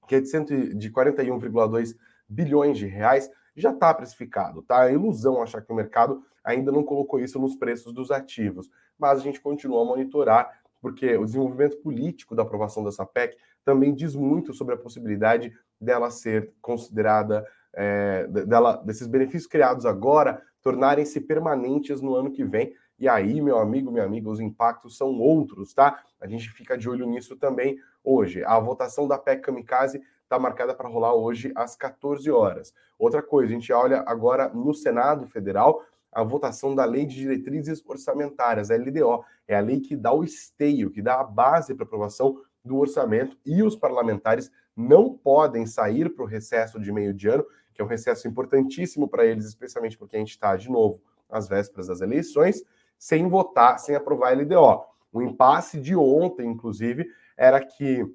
que 0.08 0.16
é 0.16 0.22
de, 0.22 0.74
de 0.76 0.92
41,2 0.92 1.96
bilhões 2.28 2.78
de 2.78 2.86
reais, 2.86 3.30
já 3.56 3.72
está 3.72 3.94
precificado, 3.94 4.62
tá? 4.62 4.90
É 4.90 4.94
ilusão 4.94 5.42
achar 5.42 5.62
que 5.62 5.72
o 5.72 5.76
mercado 5.76 6.24
ainda 6.44 6.72
não 6.72 6.84
colocou 6.84 7.20
isso 7.20 7.40
nos 7.40 7.56
preços 7.56 7.94
dos 7.94 8.12
ativos, 8.12 8.70
mas 8.98 9.20
a 9.20 9.22
gente 9.22 9.42
continua 9.42 9.82
a 9.82 9.86
monitorar, 9.86 10.60
porque 10.82 11.16
o 11.18 11.26
desenvolvimento 11.26 11.78
político 11.78 12.36
da 12.36 12.44
aprovação 12.44 12.84
dessa 12.84 13.06
PEC 13.06 13.38
também 13.64 13.94
diz 13.94 14.16
muito 14.16 14.54
sobre 14.54 14.76
a 14.76 14.78
possibilidade 14.78 15.52
dela 15.82 16.12
ser 16.12 16.54
considerada, 16.62 17.46
é, 17.74 18.28
dela, 18.28 18.78
desses 18.78 19.08
benefícios 19.08 19.48
criados 19.48 19.86
agora 19.86 20.42
tornarem-se 20.62 21.22
permanentes 21.22 22.02
no 22.02 22.16
ano 22.16 22.32
que 22.32 22.44
vem. 22.44 22.74
E 22.98 23.08
aí, 23.08 23.42
meu 23.42 23.60
amigo, 23.60 23.92
minha 23.92 24.06
amiga, 24.06 24.30
os 24.30 24.40
impactos 24.40 24.98
são 24.98 25.20
outros, 25.20 25.74
tá? 25.74 26.02
A 26.20 26.28
gente 26.28 26.50
fica 26.50 26.78
de 26.78 26.90
olho 26.90 27.06
nisso 27.06 27.36
também 27.36 27.78
hoje. 28.04 28.44
A 28.44 28.60
votação 28.60 29.08
da 29.08 29.18
PEC 29.18 29.42
Kamikaze 29.42 30.02
está 30.26 30.40
marcada 30.40 30.74
para 30.74 30.90
rolar 30.90 31.14
hoje 31.14 31.52
às 31.56 31.76
14 31.76 32.30
horas. 32.30 32.74
Outra 32.98 33.22
coisa, 33.22 33.52
a 33.52 33.54
gente 33.56 33.72
olha 33.72 34.04
agora 34.06 34.50
no 34.50 34.74
Senado 34.74 35.26
Federal 35.28 35.84
a 36.12 36.24
votação 36.24 36.74
da 36.74 36.86
Lei 36.86 37.06
de 37.06 37.16
Diretrizes 37.16 37.84
Orçamentárias, 37.86 38.72
a 38.72 38.76
LDO. 38.76 39.24
É 39.48 39.56
a 39.56 39.60
lei 39.60 39.80
que 39.80 39.96
dá 39.96 40.14
o 40.14 40.24
esteio, 40.24 40.90
que 40.90 41.02
dá 41.02 41.20
a 41.20 41.24
base 41.24 41.76
para 41.76 41.86
aprovação 41.86 42.42
do 42.64 42.78
orçamento 42.78 43.38
e 43.46 43.62
os 43.62 43.76
parlamentares 43.76 44.50
não 44.76 45.14
podem 45.14 45.66
sair 45.66 46.10
para 46.10 46.24
o 46.24 46.28
recesso 46.28 46.80
de 46.80 46.92
meio 46.92 47.14
de 47.14 47.28
ano, 47.28 47.46
que 47.74 47.82
é 47.82 47.86
um 47.86 47.88
recesso 47.88 48.28
importantíssimo 48.28 49.08
para 49.08 49.26
eles, 49.26 49.46
especialmente 49.46 49.98
porque 49.98 50.16
a 50.16 50.20
gente 50.20 50.32
está, 50.32 50.56
de 50.56 50.70
novo, 50.70 51.02
às 51.30 51.48
vésperas 51.48 51.88
das 51.88 52.02
eleições, 52.02 52.64
sem 52.98 53.28
votar, 53.28 53.78
sem 53.78 53.96
aprovar 53.96 54.32
a 54.32 54.42
LDO. 54.42 54.86
O 55.12 55.22
impasse 55.22 55.80
de 55.80 55.96
ontem, 55.96 56.48
inclusive, 56.48 57.08
era 57.38 57.64
que 57.64 58.06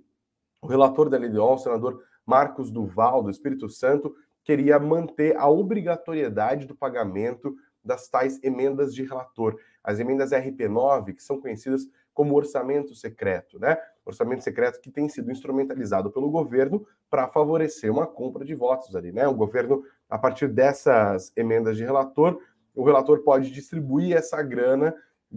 o 0.60 0.66
relator 0.66 1.08
da 1.08 1.18
LDO, 1.18 1.54
o 1.54 1.58
senador 1.58 2.02
Marcos 2.24 2.70
Duval, 2.70 3.22
do 3.22 3.30
Espírito 3.30 3.68
Santo, 3.68 4.14
queria 4.44 4.78
manter 4.78 5.36
a 5.36 5.48
obrigatoriedade 5.48 6.66
do 6.66 6.74
pagamento 6.74 7.56
das 7.82 8.08
tais 8.08 8.38
emendas 8.42 8.94
de 8.94 9.02
relator, 9.02 9.56
as 9.82 9.98
emendas 9.98 10.32
RP9, 10.32 11.14
que 11.14 11.22
são 11.22 11.40
conhecidas 11.40 11.86
como 12.12 12.34
orçamento 12.34 12.94
secreto, 12.94 13.58
né? 13.58 13.78
Orçamento 14.04 14.44
secreto 14.44 14.80
que 14.80 14.90
tem 14.90 15.08
sido 15.08 15.30
instrumentalizado 15.30 16.10
pelo 16.10 16.30
governo 16.30 16.86
para 17.08 17.28
favorecer 17.28 17.90
uma 17.90 18.06
compra 18.06 18.44
de 18.44 18.54
votos 18.54 18.94
ali, 18.94 19.12
né? 19.12 19.26
O 19.26 19.34
governo, 19.34 19.82
a 20.08 20.18
partir 20.18 20.48
dessas 20.48 21.32
emendas 21.36 21.76
de 21.76 21.84
relator, 21.84 22.38
o 22.74 22.84
relator 22.84 23.22
pode 23.22 23.50
distribuir 23.50 24.16
essa 24.16 24.42
grana 24.42 24.94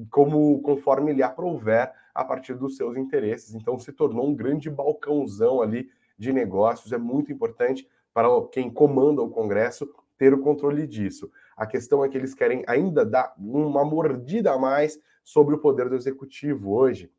como 0.10 0.62
conforme 0.62 1.14
lhe 1.14 1.24
aprouver 1.24 1.92
a 2.14 2.24
partir 2.24 2.56
dos 2.56 2.76
seus 2.76 2.96
interesses. 2.96 3.54
Então 3.54 3.78
se 3.78 3.92
tornou 3.92 4.28
um 4.28 4.36
grande 4.36 4.70
balcãozão 4.70 5.62
ali 5.62 5.90
de 6.18 6.32
negócios, 6.32 6.92
é 6.92 6.98
muito 6.98 7.32
importante 7.32 7.88
para 8.14 8.28
quem 8.52 8.70
comanda 8.70 9.22
o 9.22 9.30
Congresso 9.30 9.90
ter 10.18 10.34
o 10.34 10.42
controle 10.42 10.86
disso. 10.88 11.32
A 11.58 11.66
questão 11.66 12.04
é 12.04 12.10
que 12.10 12.18
eles 12.18 12.34
querem 12.34 12.64
ainda 12.68 13.06
dar 13.06 13.34
uma 13.38 13.84
mordida 13.84 14.54
a 14.54 14.58
mais 14.58 15.00
sobre 15.24 15.56
o 15.56 15.60
poder 15.60 15.90
do 15.90 15.96
executivo 15.96 16.74
hoje. 16.74 17.12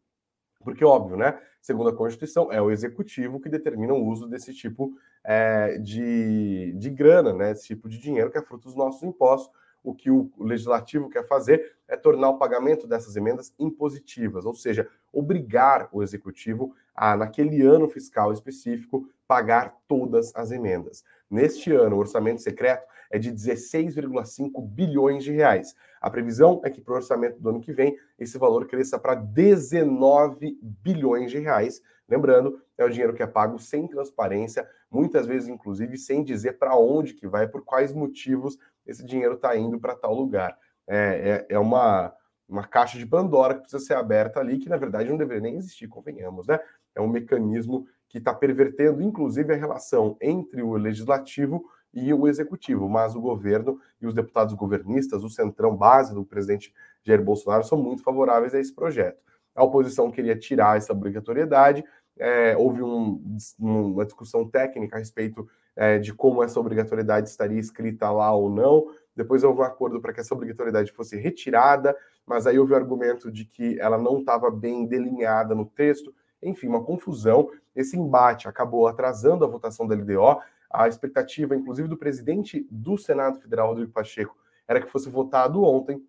Porque, 0.62 0.85
óbvio, 0.85 1.16
né? 1.16 1.38
Segundo 1.61 1.90
a 1.90 1.95
Constituição, 1.95 2.50
é 2.50 2.61
o 2.61 2.71
executivo 2.71 3.40
que 3.40 3.49
determina 3.49 3.93
o 3.93 4.07
uso 4.07 4.26
desse 4.26 4.54
tipo 4.54 4.97
é, 5.23 5.78
de, 5.78 6.73
de 6.78 6.90
grana, 6.90 7.33
né? 7.35 7.50
Esse 7.50 7.66
tipo 7.66 7.88
de 7.88 7.99
dinheiro 7.99 8.31
que 8.31 8.38
é 8.38 8.43
fruto 8.43 8.64
dos 8.64 8.76
nossos 8.76 9.02
impostos 9.02 9.52
o 9.85 9.95
que 9.95 10.11
o 10.11 10.33
legislativo 10.41 11.11
quer 11.11 11.25
fazer 11.29 11.76
é 11.87 11.97
tornar 11.97 12.31
o 12.31 12.38
pagamento 12.38 12.87
dessas 12.87 13.14
emendas 13.14 13.55
impositivas, 13.59 14.47
ou 14.47 14.55
seja, 14.55 14.88
obrigar 15.12 15.88
o 15.93 16.03
executivo 16.03 16.75
a, 16.95 17.14
naquele 17.17 17.62
ano 17.62 17.87
fiscal 17.87 18.33
específico, 18.33 19.07
pagar 19.29 19.76
todas 19.87 20.35
as 20.35 20.50
emendas. 20.50 21.05
Neste 21.31 21.71
ano, 21.73 21.97
o 21.97 21.99
orçamento 21.99 22.41
secreto 22.41 22.87
é 23.11 23.19
de 23.19 23.31
16,5 23.31 24.61
bilhões 24.67 25.23
de 25.23 25.33
reais. 25.33 25.75
A 26.00 26.11
previsão 26.11 26.61
é 26.64 26.71
que 26.71 26.81
para 26.81 26.95
o 26.95 26.97
orçamento 26.97 27.38
do 27.41 27.49
ano 27.50 27.61
que 27.61 27.73
vem, 27.73 27.97
esse 28.19 28.38
valor 28.38 28.67
cresça 28.67 28.99
para 28.99 29.14
19 29.14 30.59
bilhões 30.62 31.31
de 31.31 31.38
reais. 31.38 31.83
Lembrando, 32.09 32.61
é 32.76 32.85
o 32.85 32.91
dinheiro 32.91 33.14
que 33.14 33.23
é 33.23 33.26
pago 33.26 33.59
sem 33.59 33.87
transparência, 33.87 34.69
muitas 34.91 35.26
vezes, 35.26 35.49
inclusive, 35.49 35.97
sem 35.97 36.23
dizer 36.23 36.59
para 36.59 36.76
onde 36.76 37.14
que 37.14 37.26
vai, 37.26 37.47
por 37.47 37.64
quais 37.64 37.93
motivos 37.93 38.59
esse 38.87 39.05
dinheiro 39.05 39.35
está 39.35 39.57
indo 39.57 39.79
para 39.79 39.95
tal 39.95 40.14
lugar. 40.14 40.57
É, 40.87 41.47
é, 41.49 41.55
é, 41.55 41.59
uma, 41.59 42.12
uma 42.49 42.67
caixa 42.67 42.99
de 42.99 43.07
Pandora 43.07 43.55
que 43.55 43.61
precisa 43.61 43.83
ser 43.83 43.95
aberta 43.95 44.41
ali, 44.41 44.59
que 44.59 44.69
na 44.69 44.76
verdade 44.76 45.09
não 45.09 45.17
deveria 45.17 45.43
nem 45.43 45.57
existir, 45.57 45.88
convenhamos, 45.88 46.47
né? 46.47 46.59
É 46.95 47.00
um 47.00 47.09
mecanismo 47.09 47.87
que 48.09 48.19
está 48.19 48.33
pervertendo, 48.33 49.03
inclusive, 49.03 49.53
a 49.53 49.57
relação 49.57 50.17
entre 50.21 50.62
o 50.62 50.75
legislativo 50.75 51.64
e 51.93 52.12
o 52.12 52.29
executivo, 52.29 52.88
mas 52.88 53.14
o 53.14 53.21
governo 53.21 53.81
e 54.00 54.07
os 54.07 54.14
deputados 54.14 54.55
governistas, 54.55 55.25
o 55.25 55.31
centrão 55.31 55.76
base 55.76 56.14
do 56.14 56.25
presidente 56.25 56.73
Jair 57.03 57.23
Bolsonaro, 57.23 57.64
são 57.64 57.79
muito 57.79 58.03
favoráveis 58.03 58.55
a 58.55 58.61
esse 58.61 58.75
projeto. 58.75 59.19
A 59.55 59.62
oposição 59.62 60.11
queria 60.11 60.37
tirar 60.37 60.76
essa 60.76 60.93
obrigatoriedade, 60.93 61.85
é, 62.19 62.57
houve 62.57 62.83
um, 62.83 63.38
uma 63.59 64.05
discussão 64.05 64.49
técnica 64.49 64.97
a 64.97 64.99
respeito 64.99 65.49
é, 65.76 65.99
de 65.99 66.12
como 66.14 66.43
essa 66.43 66.59
obrigatoriedade 66.59 67.28
estaria 67.28 67.59
escrita 67.59 68.11
lá 68.11 68.35
ou 68.35 68.50
não. 68.50 68.87
Depois 69.14 69.45
houve 69.45 69.61
um 69.61 69.64
acordo 69.64 70.00
para 70.00 70.12
que 70.12 70.21
essa 70.21 70.35
obrigatoriedade 70.35 70.93
fosse 70.93 71.16
retirada, 71.16 71.97
mas 72.26 72.47
aí 72.47 72.59
houve 72.59 72.73
o 72.73 72.76
argumento 72.76 73.31
de 73.31 73.45
que 73.45 73.78
ela 73.78 73.99
não 73.99 74.19
estava 74.19 74.50
bem 74.50 74.87
delineada 74.87 75.54
no 75.54 75.66
texto. 75.66 76.14
Enfim, 76.43 76.69
uma 76.69 76.83
confusão. 76.83 77.50
Esse 77.75 77.97
embate 77.97 78.49
acabou 78.49 78.87
atrasando 78.87 79.45
a 79.45 79.49
votação 79.49 79.87
da 79.87 79.95
LDO. 79.95 80.40
A 80.71 80.88
expectativa, 80.88 81.54
inclusive, 81.54 81.88
do 81.88 81.97
presidente 81.97 82.66
do 82.71 82.99
Senado 82.99 83.38
Federal, 83.38 83.69
Rodrigo 83.69 83.93
Pacheco, 83.93 84.37
era 84.66 84.81
que 84.81 84.90
fosse 84.90 85.09
votado 85.09 85.62
ontem. 85.62 86.04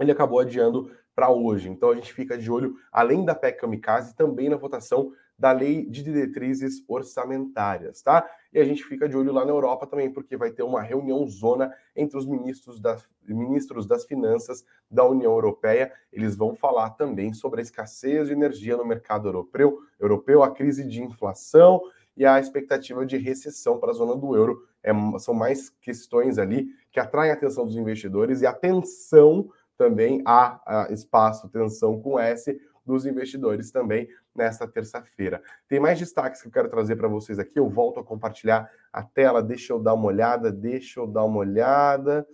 Ele 0.00 0.10
acabou 0.10 0.40
adiando 0.40 0.90
para 1.14 1.30
hoje. 1.30 1.68
Então 1.68 1.90
a 1.90 1.94
gente 1.94 2.12
fica 2.12 2.36
de 2.36 2.50
olho, 2.50 2.76
além 2.90 3.24
da 3.24 3.34
PEC 3.34 3.60
Kamikaze, 3.60 4.14
também 4.14 4.48
na 4.48 4.56
votação 4.56 5.12
da 5.42 5.50
lei 5.50 5.84
de 5.84 6.04
diretrizes 6.04 6.84
orçamentárias, 6.86 8.00
tá? 8.00 8.24
E 8.52 8.60
a 8.60 8.64
gente 8.64 8.84
fica 8.84 9.08
de 9.08 9.16
olho 9.16 9.32
lá 9.32 9.44
na 9.44 9.50
Europa 9.50 9.88
também, 9.88 10.08
porque 10.08 10.36
vai 10.36 10.52
ter 10.52 10.62
uma 10.62 10.80
reunião 10.80 11.26
zona 11.26 11.74
entre 11.96 12.16
os 12.16 12.24
ministros 12.24 12.78
das, 12.78 13.04
ministros 13.26 13.84
das 13.84 14.04
finanças 14.04 14.64
da 14.88 15.04
União 15.04 15.32
Europeia. 15.32 15.92
Eles 16.12 16.36
vão 16.36 16.54
falar 16.54 16.90
também 16.90 17.32
sobre 17.32 17.58
a 17.58 17.62
escassez 17.62 18.28
de 18.28 18.34
energia 18.34 18.76
no 18.76 18.84
mercado 18.84 19.26
europeu, 19.26 19.80
europeu 19.98 20.44
a 20.44 20.54
crise 20.54 20.86
de 20.86 21.02
inflação 21.02 21.82
e 22.16 22.24
a 22.24 22.38
expectativa 22.38 23.04
de 23.04 23.16
recessão 23.16 23.80
para 23.80 23.90
a 23.90 23.94
zona 23.94 24.14
do 24.14 24.36
euro. 24.36 24.64
É, 24.80 24.92
são 25.18 25.34
mais 25.34 25.70
questões 25.70 26.38
ali 26.38 26.68
que 26.92 27.00
atraem 27.00 27.32
a 27.32 27.34
atenção 27.34 27.66
dos 27.66 27.74
investidores 27.74 28.42
e 28.42 28.46
atenção 28.46 29.50
também 29.76 30.22
há, 30.24 30.86
espaço, 30.90 31.48
tensão 31.48 32.00
com 32.00 32.16
S 32.16 32.56
dos 32.84 33.06
investidores 33.06 33.70
também 33.70 34.08
nesta 34.34 34.66
terça-feira. 34.66 35.42
Tem 35.68 35.78
mais 35.78 35.98
destaques 35.98 36.40
que 36.40 36.48
eu 36.48 36.52
quero 36.52 36.68
trazer 36.68 36.96
para 36.96 37.08
vocês 37.08 37.38
aqui. 37.38 37.58
Eu 37.58 37.68
volto 37.68 38.00
a 38.00 38.04
compartilhar 38.04 38.70
a 38.92 39.02
tela. 39.02 39.42
Deixa 39.42 39.72
eu 39.72 39.78
dar 39.78 39.94
uma 39.94 40.06
olhada. 40.06 40.50
Deixa 40.50 41.00
eu 41.00 41.06
dar 41.06 41.24
uma 41.24 41.38
olhada. 41.38 42.26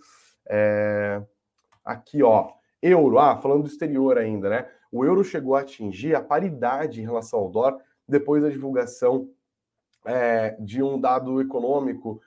É... 0.47 1.21
Aqui, 1.83 2.23
ó. 2.23 2.51
Euro. 2.81 3.19
Ah, 3.19 3.37
falando 3.37 3.63
do 3.63 3.69
exterior 3.69 4.17
ainda, 4.17 4.49
né? 4.49 4.69
O 4.91 5.05
euro 5.05 5.23
chegou 5.23 5.55
a 5.55 5.61
atingir 5.61 6.15
a 6.15 6.21
paridade 6.21 7.01
em 7.01 7.05
relação 7.05 7.39
ao 7.39 7.49
dólar 7.49 7.77
depois 8.07 8.41
da 8.41 8.49
divulgação 8.49 9.29
é, 10.05 10.55
de 10.59 10.81
um 10.81 10.99
dado 10.99 11.39
econômico 11.41 12.21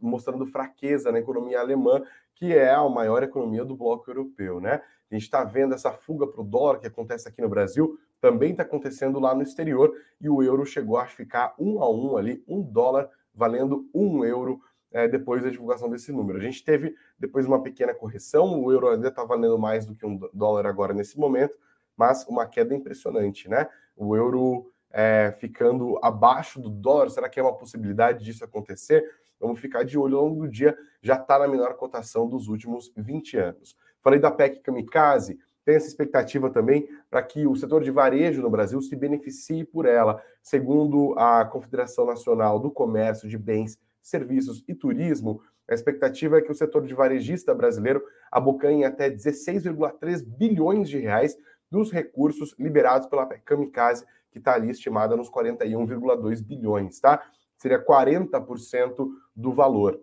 mostrando 0.00 0.46
fraqueza 0.46 1.12
na 1.12 1.18
economia 1.18 1.60
alemã, 1.60 2.02
que 2.34 2.54
é 2.54 2.70
a 2.70 2.88
maior 2.88 3.22
economia 3.22 3.64
do 3.64 3.76
bloco 3.76 4.10
europeu, 4.10 4.60
né? 4.60 4.80
A 5.10 5.14
gente 5.14 5.24
está 5.24 5.44
vendo 5.44 5.74
essa 5.74 5.92
fuga 5.92 6.26
para 6.26 6.40
o 6.40 6.44
dólar 6.44 6.78
que 6.78 6.86
acontece 6.86 7.28
aqui 7.28 7.42
no 7.42 7.48
Brasil, 7.48 7.98
também 8.20 8.52
está 8.52 8.62
acontecendo 8.62 9.18
lá 9.20 9.34
no 9.34 9.42
exterior, 9.42 9.92
e 10.20 10.28
o 10.28 10.42
euro 10.42 10.64
chegou 10.66 10.98
a 10.98 11.06
ficar 11.06 11.54
um 11.58 11.82
a 11.82 11.90
um 11.90 12.16
ali, 12.16 12.42
um 12.46 12.62
dólar 12.62 13.08
valendo 13.34 13.88
um 13.94 14.24
euro 14.24 14.60
é, 14.90 15.06
depois 15.06 15.42
da 15.42 15.50
divulgação 15.50 15.88
desse 15.88 16.10
número. 16.10 16.38
A 16.38 16.42
gente 16.42 16.64
teve 16.64 16.94
depois 17.18 17.46
uma 17.46 17.62
pequena 17.62 17.94
correção, 17.94 18.62
o 18.62 18.72
euro 18.72 18.88
ainda 18.88 19.08
está 19.08 19.24
valendo 19.24 19.58
mais 19.58 19.86
do 19.86 19.94
que 19.94 20.04
um 20.04 20.18
dólar 20.32 20.66
agora 20.66 20.92
nesse 20.92 21.18
momento, 21.18 21.56
mas 21.96 22.26
uma 22.26 22.46
queda 22.46 22.74
impressionante, 22.74 23.48
né? 23.48 23.68
O 23.96 24.16
euro 24.16 24.70
é, 24.90 25.34
ficando 25.38 25.98
abaixo 26.02 26.60
do 26.60 26.70
dólar, 26.70 27.10
será 27.10 27.28
que 27.28 27.38
é 27.38 27.42
uma 27.42 27.56
possibilidade 27.56 28.24
disso 28.24 28.44
acontecer? 28.44 29.04
Vamos 29.38 29.60
ficar 29.60 29.84
de 29.84 29.98
olho 29.98 30.18
ao 30.18 30.24
longo 30.26 30.46
do 30.46 30.48
dia, 30.50 30.76
já 31.02 31.14
está 31.14 31.38
na 31.38 31.46
menor 31.46 31.74
cotação 31.74 32.28
dos 32.28 32.48
últimos 32.48 32.92
20 32.96 33.36
anos. 33.36 33.76
Falei 34.00 34.18
da 34.18 34.30
PEC 34.30 34.60
Kamikaze, 34.60 35.38
tem 35.68 35.76
essa 35.76 35.86
expectativa 35.86 36.48
também 36.48 36.88
para 37.10 37.22
que 37.22 37.46
o 37.46 37.54
setor 37.54 37.84
de 37.84 37.90
varejo 37.90 38.40
no 38.40 38.48
Brasil 38.48 38.80
se 38.80 38.96
beneficie 38.96 39.64
por 39.64 39.84
ela. 39.84 40.18
Segundo 40.42 41.14
a 41.18 41.44
Confederação 41.44 42.06
Nacional 42.06 42.58
do 42.58 42.70
Comércio 42.70 43.28
de 43.28 43.36
Bens 43.36 43.78
serviços 44.00 44.64
e 44.66 44.74
turismo, 44.74 45.42
a 45.68 45.74
expectativa 45.74 46.38
é 46.38 46.40
que 46.40 46.50
o 46.50 46.54
setor 46.54 46.86
de 46.86 46.94
varejista 46.94 47.54
brasileiro 47.54 48.02
abocanhe 48.32 48.82
até 48.82 49.10
16,3 49.10 50.24
bilhões 50.24 50.88
de 50.88 51.00
reais 51.00 51.36
dos 51.70 51.92
recursos 51.92 52.54
liberados 52.58 53.06
pela 53.06 53.26
Kamikaze, 53.26 54.06
que 54.30 54.38
está 54.38 54.54
ali 54.54 54.70
estimada 54.70 55.18
nos 55.18 55.30
41,2 55.30 56.42
bilhões, 56.42 56.98
tá? 56.98 57.22
Seria 57.58 57.84
40% 57.84 59.06
do 59.36 59.52
valor. 59.52 60.00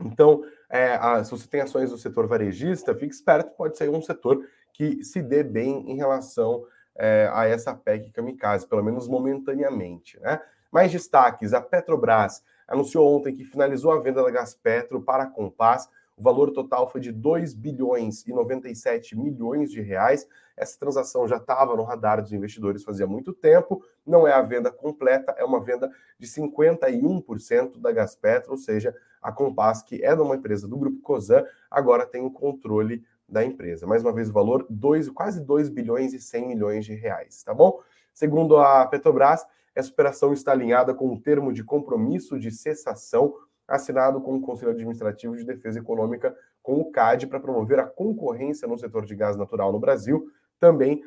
Então, 0.00 0.42
é, 0.68 0.94
a, 0.94 1.22
se 1.22 1.30
você 1.30 1.46
tem 1.46 1.60
ações 1.60 1.90
do 1.90 1.98
setor 1.98 2.26
varejista, 2.26 2.96
fique 2.96 3.14
esperto, 3.14 3.54
pode 3.56 3.78
ser 3.78 3.88
um 3.88 4.02
setor 4.02 4.44
que 4.78 5.02
se 5.02 5.20
dê 5.20 5.42
bem 5.42 5.90
em 5.90 5.96
relação 5.96 6.64
é, 6.94 7.28
a 7.32 7.46
essa 7.46 7.74
PEC 7.74 8.12
Kamikaze, 8.12 8.66
pelo 8.66 8.82
menos 8.82 9.08
momentaneamente. 9.08 10.18
Né? 10.20 10.40
Mais 10.70 10.92
destaques: 10.92 11.52
a 11.52 11.60
Petrobras 11.60 12.44
anunciou 12.66 13.16
ontem 13.16 13.34
que 13.34 13.44
finalizou 13.44 13.90
a 13.90 13.98
venda 13.98 14.22
da 14.22 14.30
Gaspetro 14.30 15.02
para 15.02 15.24
a 15.24 15.26
Compass. 15.26 15.90
O 16.16 16.22
valor 16.22 16.52
total 16.52 16.90
foi 16.90 17.00
de 17.00 17.12
2 17.12 17.54
bilhões 17.54 18.26
e 18.26 18.32
97 18.32 19.16
milhões 19.16 19.70
de 19.70 19.80
reais. 19.80 20.26
Essa 20.56 20.78
transação 20.78 21.28
já 21.28 21.36
estava 21.36 21.76
no 21.76 21.84
radar 21.84 22.20
dos 22.20 22.32
investidores 22.32 22.82
fazia 22.82 23.06
muito 23.06 23.32
tempo. 23.32 23.84
Não 24.04 24.26
é 24.26 24.32
a 24.32 24.42
venda 24.42 24.70
completa, 24.70 25.32
é 25.38 25.44
uma 25.44 25.60
venda 25.60 25.90
de 26.18 26.26
51% 26.26 27.80
da 27.80 27.92
Gaspetro, 27.92 28.50
ou 28.50 28.58
seja, 28.58 28.94
a 29.22 29.30
Compass, 29.30 29.82
que 29.82 30.04
é 30.04 30.12
uma 30.14 30.34
empresa 30.34 30.66
do 30.66 30.76
grupo 30.76 31.00
Cosan, 31.00 31.44
agora 31.70 32.04
tem 32.04 32.24
o 32.24 32.30
controle 32.30 33.04
da 33.28 33.44
empresa. 33.44 33.86
Mais 33.86 34.02
uma 34.02 34.12
vez, 34.12 34.30
o 34.30 34.32
valor 34.32 34.66
dois, 34.70 35.08
quase 35.10 35.44
2 35.44 35.68
bilhões 35.68 36.14
e 36.14 36.20
100 36.20 36.48
milhões 36.48 36.84
de 36.84 36.94
reais, 36.94 37.42
tá 37.42 37.52
bom? 37.52 37.80
Segundo 38.14 38.56
a 38.56 38.86
Petrobras, 38.86 39.44
essa 39.74 39.90
operação 39.90 40.32
está 40.32 40.52
alinhada 40.52 40.94
com 40.94 41.12
o 41.12 41.20
termo 41.20 41.52
de 41.52 41.62
compromisso 41.62 42.38
de 42.38 42.50
cessação 42.50 43.34
assinado 43.68 44.20
com 44.20 44.34
o 44.34 44.40
Conselho 44.40 44.72
Administrativo 44.72 45.36
de 45.36 45.44
Defesa 45.44 45.78
Econômica 45.78 46.34
com 46.62 46.80
o 46.80 46.90
CAD 46.90 47.26
para 47.26 47.38
promover 47.38 47.78
a 47.78 47.86
concorrência 47.86 48.66
no 48.66 48.78
setor 48.78 49.04
de 49.04 49.14
gás 49.14 49.36
natural 49.36 49.70
no 49.70 49.78
Brasil. 49.78 50.30
Também 50.58 51.02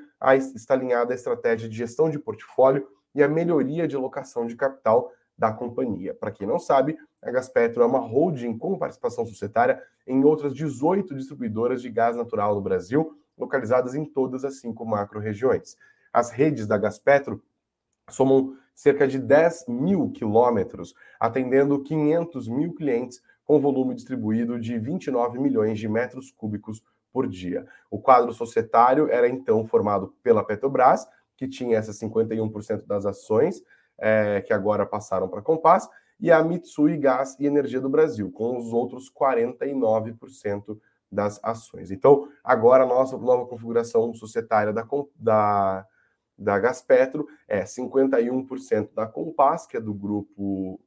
está 0.55 0.75
alinhada 0.75 1.11
a 1.11 1.15
estratégia 1.15 1.67
de 1.67 1.75
gestão 1.75 2.09
de 2.09 2.19
portfólio 2.19 2.87
e 3.15 3.21
a 3.21 3.27
melhoria 3.27 3.87
de 3.87 3.95
alocação 3.95 4.45
de 4.45 4.55
capital 4.55 5.11
da 5.37 5.51
companhia. 5.51 6.13
Para 6.13 6.31
quem 6.31 6.47
não 6.47 6.59
sabe, 6.59 6.97
a 7.21 7.31
Gaspetro 7.31 7.83
é 7.83 7.85
uma 7.85 7.99
holding 7.99 8.57
com 8.57 8.77
participação 8.77 9.25
societária 9.25 9.81
em 10.07 10.23
outras 10.23 10.53
18 10.53 11.13
distribuidoras 11.15 11.81
de 11.81 11.89
gás 11.89 12.15
natural 12.15 12.55
no 12.55 12.61
Brasil, 12.61 13.17
localizadas 13.37 13.93
em 13.93 14.03
todas 14.03 14.43
as 14.43 14.59
cinco 14.59 14.85
macro-regiões. 14.85 15.77
As 16.11 16.31
redes 16.31 16.65
da 16.65 16.77
Gaspetro 16.77 17.41
somam 18.09 18.55
cerca 18.73 19.07
de 19.07 19.19
10 19.19 19.65
mil 19.67 20.11
quilômetros, 20.11 20.95
atendendo 21.19 21.83
500 21.83 22.47
mil 22.47 22.73
clientes 22.73 23.21
com 23.45 23.59
volume 23.59 23.93
distribuído 23.93 24.59
de 24.59 24.77
29 24.79 25.39
milhões 25.39 25.77
de 25.77 25.87
metros 25.87 26.31
cúbicos 26.31 26.83
por 27.11 27.27
dia. 27.27 27.65
O 27.89 27.99
quadro 27.99 28.33
societário 28.33 29.09
era 29.09 29.27
então 29.27 29.65
formado 29.65 30.15
pela 30.23 30.43
Petrobras, 30.43 31.07
que 31.37 31.47
tinha 31.47 31.77
essas 31.77 31.99
51% 31.99 32.85
das 32.85 33.05
ações, 33.05 33.61
é, 33.97 34.41
que 34.41 34.53
agora 34.53 34.85
passaram 34.85 35.27
para 35.27 35.39
a 35.39 35.43
Compass, 35.43 35.89
e 36.21 36.31
a 36.31 36.43
Mitsui 36.43 36.97
Gás 36.97 37.35
e 37.39 37.47
Energia 37.47 37.81
do 37.81 37.89
Brasil, 37.89 38.31
com 38.31 38.55
os 38.57 38.71
outros 38.71 39.11
49% 39.11 40.77
das 41.11 41.39
ações. 41.43 41.89
Então, 41.91 42.29
agora 42.43 42.83
a 42.83 42.87
nossa 42.87 43.17
nova 43.17 43.45
configuração 43.45 44.13
societária 44.13 44.71
da, 44.71 44.87
da, 45.15 45.85
da 46.37 46.59
Gaspetro 46.59 47.27
é 47.47 47.63
51% 47.63 48.89
da 48.93 49.07
Compass, 49.07 49.65
que 49.65 49.75
é 49.75 49.81
do 49.81 49.93
grupo 49.93 50.79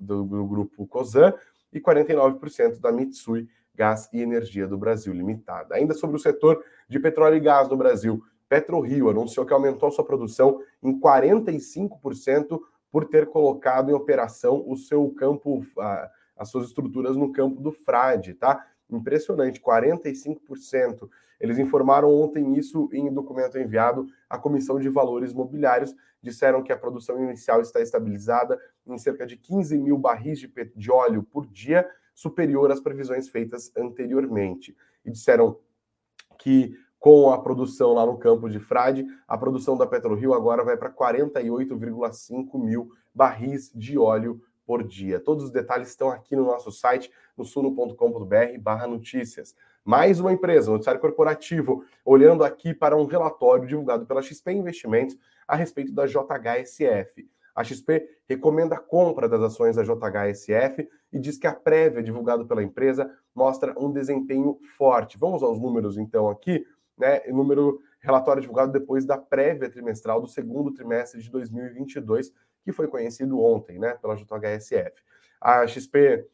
do, 0.00 0.24
do 0.24 0.46
grupo 0.46 0.86
Cosan, 0.86 1.34
e 1.70 1.78
49% 1.78 2.80
da 2.80 2.90
Mitsui 2.90 3.46
Gás 3.74 4.08
e 4.12 4.22
Energia 4.22 4.66
do 4.66 4.78
Brasil 4.78 5.12
Limitada. 5.12 5.74
Ainda 5.74 5.92
sobre 5.92 6.16
o 6.16 6.18
setor 6.18 6.64
de 6.88 6.98
petróleo 6.98 7.36
e 7.36 7.40
gás 7.40 7.68
no 7.68 7.76
Brasil, 7.76 8.22
PetroRio 8.48 9.10
anunciou 9.10 9.44
que 9.44 9.52
aumentou 9.52 9.90
sua 9.90 10.04
produção 10.04 10.60
em 10.82 10.98
45% 10.98 12.58
por 12.90 13.06
ter 13.06 13.26
colocado 13.26 13.90
em 13.90 13.94
operação 13.94 14.64
o 14.66 14.76
seu 14.76 15.08
campo, 15.10 15.64
as 16.36 16.48
suas 16.50 16.68
estruturas 16.68 17.16
no 17.16 17.32
campo 17.32 17.60
do 17.60 17.72
Frade, 17.72 18.34
tá? 18.34 18.66
Impressionante, 18.90 19.60
45%. 19.60 21.08
Eles 21.40 21.58
informaram 21.58 22.10
ontem 22.10 22.56
isso 22.56 22.88
em 22.92 23.12
documento 23.12 23.58
enviado 23.58 24.06
à 24.28 24.38
Comissão 24.38 24.80
de 24.80 24.88
Valores 24.88 25.32
Mobiliários. 25.32 25.94
Disseram 26.20 26.62
que 26.62 26.72
a 26.72 26.76
produção 26.76 27.22
inicial 27.22 27.60
está 27.60 27.80
estabilizada 27.80 28.58
em 28.86 28.98
cerca 28.98 29.26
de 29.26 29.36
15 29.36 29.78
mil 29.78 29.96
barris 29.98 30.40
de, 30.40 30.50
de 30.74 30.90
óleo 30.90 31.22
por 31.22 31.46
dia, 31.46 31.88
superior 32.14 32.72
às 32.72 32.80
previsões 32.80 33.28
feitas 33.28 33.70
anteriormente. 33.76 34.76
E 35.04 35.10
disseram 35.12 35.58
que 36.38 36.76
com 36.98 37.30
a 37.30 37.40
produção 37.40 37.94
lá 37.94 38.04
no 38.04 38.18
campo 38.18 38.48
de 38.48 38.58
Frade, 38.58 39.06
a 39.26 39.38
produção 39.38 39.76
da 39.76 39.86
PetroRio 39.86 40.34
agora 40.34 40.64
vai 40.64 40.76
para 40.76 40.90
48,5 40.90 42.58
mil 42.58 42.90
barris 43.14 43.70
de 43.74 43.96
óleo 43.96 44.40
por 44.66 44.82
dia. 44.82 45.20
Todos 45.20 45.44
os 45.44 45.50
detalhes 45.50 45.88
estão 45.88 46.10
aqui 46.10 46.36
no 46.36 46.44
nosso 46.44 46.70
site, 46.70 47.10
no 47.36 47.44
suno.com.br 47.44 48.58
barra 48.60 48.86
notícias. 48.86 49.54
Mais 49.84 50.20
uma 50.20 50.32
empresa, 50.32 50.70
noticiário 50.70 51.00
corporativo, 51.00 51.84
olhando 52.04 52.44
aqui 52.44 52.74
para 52.74 52.96
um 52.96 53.06
relatório 53.06 53.66
divulgado 53.66 54.04
pela 54.04 54.20
XP 54.20 54.52
Investimentos 54.52 55.16
a 55.46 55.56
respeito 55.56 55.92
da 55.92 56.04
JHSF. 56.04 57.26
A 57.54 57.64
XP 57.64 58.06
recomenda 58.28 58.74
a 58.76 58.78
compra 58.78 59.28
das 59.28 59.40
ações 59.40 59.74
da 59.74 59.82
JHSF 59.82 60.88
e 61.12 61.18
diz 61.18 61.38
que 61.38 61.46
a 61.46 61.52
prévia 61.54 62.02
divulgada 62.02 62.44
pela 62.44 62.62
empresa 62.62 63.10
mostra 63.34 63.74
um 63.78 63.90
desempenho 63.90 64.58
forte. 64.76 65.18
Vamos 65.18 65.42
aos 65.42 65.58
números 65.58 65.96
então 65.96 66.28
aqui 66.28 66.64
né, 66.98 67.20
número 67.28 67.80
relatório 68.00 68.40
divulgado 68.40 68.72
depois 68.72 69.04
da 69.04 69.18
prévia 69.18 69.70
trimestral 69.70 70.20
do 70.20 70.28
segundo 70.28 70.72
trimestre 70.72 71.20
de 71.20 71.30
2022, 71.30 72.32
que 72.62 72.72
foi 72.72 72.88
conhecido 72.88 73.40
ontem, 73.40 73.78
né, 73.78 73.96
pela 74.00 74.14
JHSF. 74.14 75.02
A 75.40 75.66
XP 75.66 76.26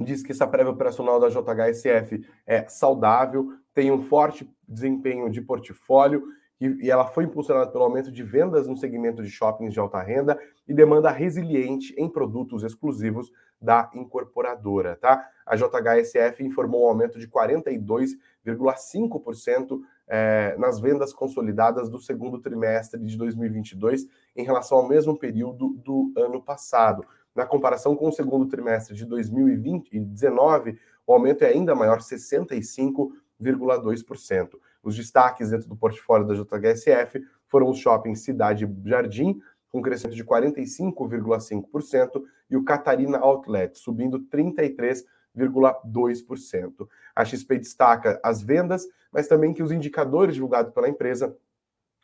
diz 0.00 0.22
que 0.22 0.32
essa 0.32 0.46
prévia 0.46 0.72
operacional 0.72 1.20
da 1.20 1.28
JHSF 1.28 2.26
é 2.46 2.68
saudável, 2.68 3.52
tem 3.74 3.90
um 3.90 4.02
forte 4.02 4.50
desempenho 4.66 5.30
de 5.30 5.40
portfólio 5.40 6.24
e, 6.60 6.90
ela 6.90 7.06
foi 7.06 7.24
impulsionada 7.24 7.70
pelo 7.70 7.84
aumento 7.84 8.12
de 8.12 8.22
vendas 8.22 8.68
no 8.68 8.76
segmento 8.76 9.22
de 9.22 9.30
shoppings 9.30 9.72
de 9.72 9.80
alta 9.80 10.00
renda 10.00 10.38
e 10.66 10.72
demanda 10.72 11.10
resiliente 11.10 11.94
em 11.98 12.08
produtos 12.08 12.62
exclusivos 12.62 13.32
da 13.62 13.90
incorporadora, 13.94 14.96
tá? 14.96 15.26
A 15.46 15.56
JHSF 15.56 16.44
informou 16.44 16.84
um 16.84 16.88
aumento 16.88 17.18
de 17.18 17.26
42,5% 17.28 19.80
é, 20.08 20.56
nas 20.58 20.80
vendas 20.80 21.12
consolidadas 21.12 21.88
do 21.88 22.00
segundo 22.00 22.40
trimestre 22.40 23.00
de 23.00 23.16
2022 23.16 24.08
em 24.36 24.44
relação 24.44 24.78
ao 24.78 24.88
mesmo 24.88 25.16
período 25.16 25.68
do 25.76 26.12
ano 26.16 26.42
passado. 26.42 27.06
Na 27.34 27.46
comparação 27.46 27.96
com 27.96 28.08
o 28.08 28.12
segundo 28.12 28.46
trimestre 28.46 28.94
de 28.94 29.06
2019, 29.06 30.78
o 31.06 31.14
aumento 31.14 31.44
é 31.44 31.48
ainda 31.48 31.74
maior, 31.74 32.00
65,2%. 32.00 34.50
Os 34.82 34.94
destaques 34.96 35.50
dentro 35.50 35.68
do 35.68 35.76
portfólio 35.76 36.26
da 36.26 36.34
JHSF 36.34 37.22
foram 37.46 37.70
os 37.70 37.78
shoppings 37.78 38.24
Cidade 38.24 38.68
Jardim, 38.84 39.40
com 39.72 39.82
crescimento 39.82 40.14
de 40.14 40.24
45,5%, 40.24 42.22
e 42.50 42.56
o 42.56 42.64
Catarina 42.64 43.18
Outlet, 43.18 43.76
subindo 43.78 44.20
33,2%. 44.20 46.88
A 47.16 47.24
XP 47.24 47.58
destaca 47.58 48.20
as 48.22 48.42
vendas, 48.42 48.86
mas 49.10 49.26
também 49.26 49.54
que 49.54 49.62
os 49.62 49.72
indicadores 49.72 50.34
divulgados 50.34 50.74
pela 50.74 50.88
empresa 50.88 51.34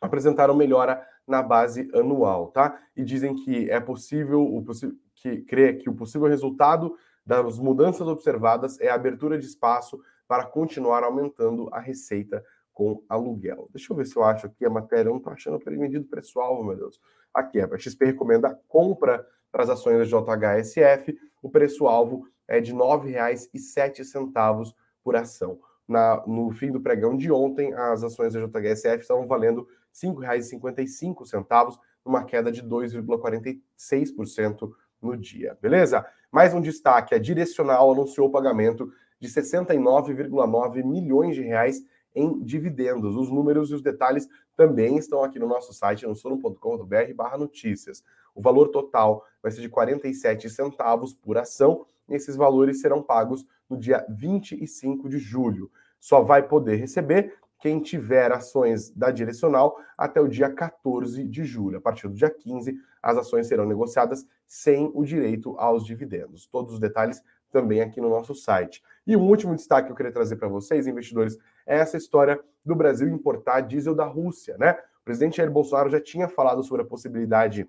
apresentaram 0.01 0.55
melhora 0.55 1.05
na 1.27 1.43
base 1.43 1.91
anual, 1.93 2.47
tá? 2.47 2.79
E 2.95 3.03
dizem 3.03 3.35
que 3.35 3.69
é 3.69 3.79
possível, 3.79 4.41
o 4.41 4.65
que 5.13 5.41
crê 5.43 5.73
que 5.73 5.87
o 5.89 5.93
possível 5.93 6.27
resultado 6.27 6.97
das 7.23 7.59
mudanças 7.59 8.07
observadas 8.07 8.79
é 8.79 8.89
a 8.89 8.95
abertura 8.95 9.37
de 9.37 9.45
espaço 9.45 10.01
para 10.27 10.43
continuar 10.45 11.03
aumentando 11.03 11.69
a 11.71 11.79
receita 11.79 12.43
com 12.73 13.03
aluguel. 13.09 13.69
Deixa 13.71 13.91
eu 13.91 13.97
ver 13.97 14.07
se 14.07 14.15
eu 14.15 14.23
acho 14.23 14.47
aqui 14.47 14.65
a 14.65 14.69
matéria. 14.69 15.09
Eu 15.09 15.11
não 15.11 15.17
estou 15.17 15.33
achando 15.33 15.59
pelo 15.59 15.77
medido 15.77 16.05
preço-alvo, 16.05 16.63
meu 16.63 16.77
Deus. 16.77 16.97
Aqui, 17.33 17.59
a 17.59 17.77
XP 17.77 18.05
recomenda 18.05 18.49
a 18.49 18.55
compra 18.67 19.25
para 19.51 19.63
as 19.63 19.69
ações 19.69 19.97
da 19.97 20.05
JHSF. 20.05 21.17
O 21.41 21.49
preço-alvo 21.49 22.27
é 22.47 22.59
de 22.59 22.71
R$ 22.71 22.77
9,07 22.77 24.73
por 25.03 25.15
ação. 25.15 25.59
Na, 25.87 26.21
no 26.27 26.51
fim 26.51 26.71
do 26.71 26.81
pregão 26.81 27.17
de 27.17 27.31
ontem, 27.31 27.73
as 27.73 28.03
ações 28.03 28.33
da 28.33 28.41
JHSF 28.41 29.01
estavam 29.01 29.25
valendo 29.25 29.61
R$ 29.61 29.67
5,55, 30.09 31.79
numa 32.05 32.23
queda 32.23 32.51
de 32.51 32.61
2,46% 32.63 34.71
no 35.01 35.17
dia. 35.17 35.57
Beleza? 35.61 36.05
Mais 36.31 36.53
um 36.53 36.61
destaque: 36.61 37.15
a 37.15 37.19
Direcional 37.19 37.91
anunciou 37.91 38.27
o 38.27 38.31
pagamento 38.31 38.93
de 39.19 39.27
69,9 39.27 40.83
milhões 40.83 41.35
de 41.35 41.41
reais 41.41 41.83
em 42.19 42.43
dividendos. 42.43 43.15
Os 43.15 43.29
números 43.29 43.71
e 43.71 43.75
os 43.75 43.81
detalhes 43.81 44.27
também 44.55 44.97
estão 44.97 45.23
aqui 45.23 45.39
no 45.39 45.47
nosso 45.47 45.73
site, 45.73 46.05
no 46.05 46.15
sono.com.br 46.15 47.13
barra 47.15 47.37
notícias. 47.37 48.03
O 48.35 48.41
valor 48.41 48.69
total 48.69 49.25
vai 49.41 49.51
ser 49.51 49.61
de 49.61 49.69
47 49.69 50.49
centavos 50.49 51.13
por 51.13 51.37
ação, 51.37 51.85
e 52.07 52.15
esses 52.15 52.35
valores 52.35 52.81
serão 52.81 53.01
pagos 53.01 53.45
no 53.69 53.77
dia 53.77 54.05
25 54.09 55.07
de 55.07 55.17
julho. 55.17 55.71
Só 55.99 56.21
vai 56.21 56.47
poder 56.47 56.75
receber 56.75 57.37
quem 57.59 57.79
tiver 57.79 58.31
ações 58.31 58.89
da 58.89 59.11
direcional 59.11 59.77
até 59.97 60.19
o 60.21 60.27
dia 60.27 60.49
14 60.49 61.23
de 61.25 61.43
julho. 61.43 61.77
A 61.77 61.81
partir 61.81 62.07
do 62.07 62.13
dia 62.13 62.29
15, 62.29 62.77
as 63.01 63.17
ações 63.17 63.47
serão 63.47 63.65
negociadas 63.65 64.25
sem 64.47 64.89
o 64.93 65.03
direito 65.03 65.55
aos 65.57 65.85
dividendos. 65.85 66.47
Todos 66.47 66.73
os 66.73 66.79
detalhes 66.79 67.21
também 67.51 67.81
aqui 67.81 67.99
no 67.99 68.09
nosso 68.09 68.33
site. 68.33 68.81
E 69.05 69.15
um 69.15 69.27
último 69.27 69.55
destaque 69.55 69.87
que 69.87 69.91
eu 69.91 69.95
queria 69.95 70.11
trazer 70.11 70.35
para 70.35 70.47
vocês, 70.47 70.87
investidores, 70.87 71.37
é 71.69 71.77
essa 71.77 71.95
história 71.95 72.39
do 72.65 72.75
Brasil 72.75 73.07
importar 73.07 73.61
diesel 73.61 73.93
da 73.93 74.03
Rússia, 74.03 74.57
né? 74.57 74.71
O 75.01 75.05
presidente 75.05 75.37
Jair 75.37 75.51
Bolsonaro 75.51 75.89
já 75.89 76.01
tinha 76.01 76.27
falado 76.27 76.63
sobre 76.63 76.81
a 76.81 76.85
possibilidade 76.85 77.67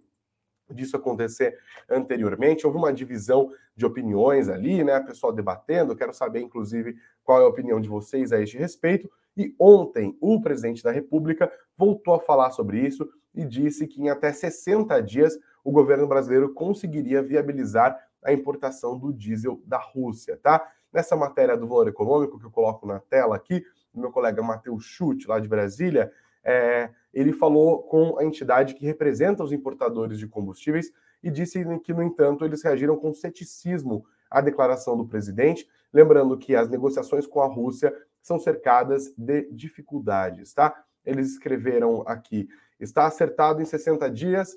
disso 0.71 0.97
acontecer 0.97 1.59
anteriormente. 1.89 2.67
Houve 2.67 2.79
uma 2.79 2.93
divisão 2.93 3.53
de 3.77 3.85
opiniões 3.85 4.49
ali, 4.49 4.83
né? 4.83 4.99
Pessoal 5.01 5.33
debatendo. 5.33 5.95
quero 5.95 6.15
saber, 6.15 6.41
inclusive, 6.41 6.97
qual 7.23 7.43
é 7.43 7.45
a 7.45 7.49
opinião 7.49 7.79
de 7.79 7.91
vocês 7.91 8.33
a 8.33 8.41
este 8.41 8.57
respeito. 8.57 9.11
E 9.37 9.55
ontem, 9.59 10.17
o 10.19 10.41
presidente 10.41 10.83
da 10.83 10.91
República 10.91 11.53
voltou 11.77 12.15
a 12.15 12.21
falar 12.21 12.51
sobre 12.53 12.81
isso 12.81 13.07
e 13.35 13.45
disse 13.45 13.87
que 13.87 14.01
em 14.01 14.09
até 14.09 14.33
60 14.33 14.99
dias 15.03 15.39
o 15.63 15.71
governo 15.71 16.07
brasileiro 16.07 16.55
conseguiria 16.55 17.23
viabilizar 17.23 17.99
a 18.25 18.33
importação 18.33 18.99
do 18.99 19.13
diesel 19.13 19.61
da 19.67 19.79
Rússia, 19.79 20.39
tá? 20.43 20.67
Nessa 20.91 21.15
matéria 21.15 21.57
do 21.57 21.69
valor 21.69 21.87
econômico 21.87 22.39
que 22.39 22.47
eu 22.47 22.51
coloco 22.51 22.87
na 22.87 22.99
tela 22.99 23.37
aqui, 23.37 23.63
meu 23.95 24.11
colega 24.11 24.43
Matheus 24.43 24.85
Chute, 24.85 25.27
lá 25.27 25.39
de 25.39 25.49
Brasília, 25.49 26.13
é, 26.45 26.91
ele 27.13 27.33
falou 27.33 27.83
com 27.83 28.19
a 28.19 28.25
entidade 28.25 28.75
que 28.75 28.87
representa 28.87 29.43
os 29.43 29.53
importadores 29.53 30.19
de 30.19 30.27
combustíveis 30.27 30.93
e 31.23 31.31
disse 31.31 31.63
que, 31.81 31.93
no 31.93 32.03
entanto, 32.03 32.45
eles 32.45 32.63
reagiram 32.63 32.97
com 32.97 33.13
ceticismo 33.13 34.05
à 34.31 34.41
declaração 34.41 34.97
do 34.97 35.07
presidente, 35.07 35.69
lembrando 35.93 36.39
que 36.39 36.55
as 36.55 36.69
negociações 36.69 37.27
com 37.27 37.41
a 37.41 37.47
Rússia 37.47 37.95
são 38.23 38.39
cercadas 38.39 39.13
de 39.17 39.51
dificuldades, 39.51 40.53
tá? 40.53 40.85
Eles 41.05 41.33
escreveram 41.33 42.03
aqui, 42.07 42.49
está 42.79 43.07
acertado 43.07 43.61
em 43.61 43.65
60 43.65 44.11
dias, 44.11 44.57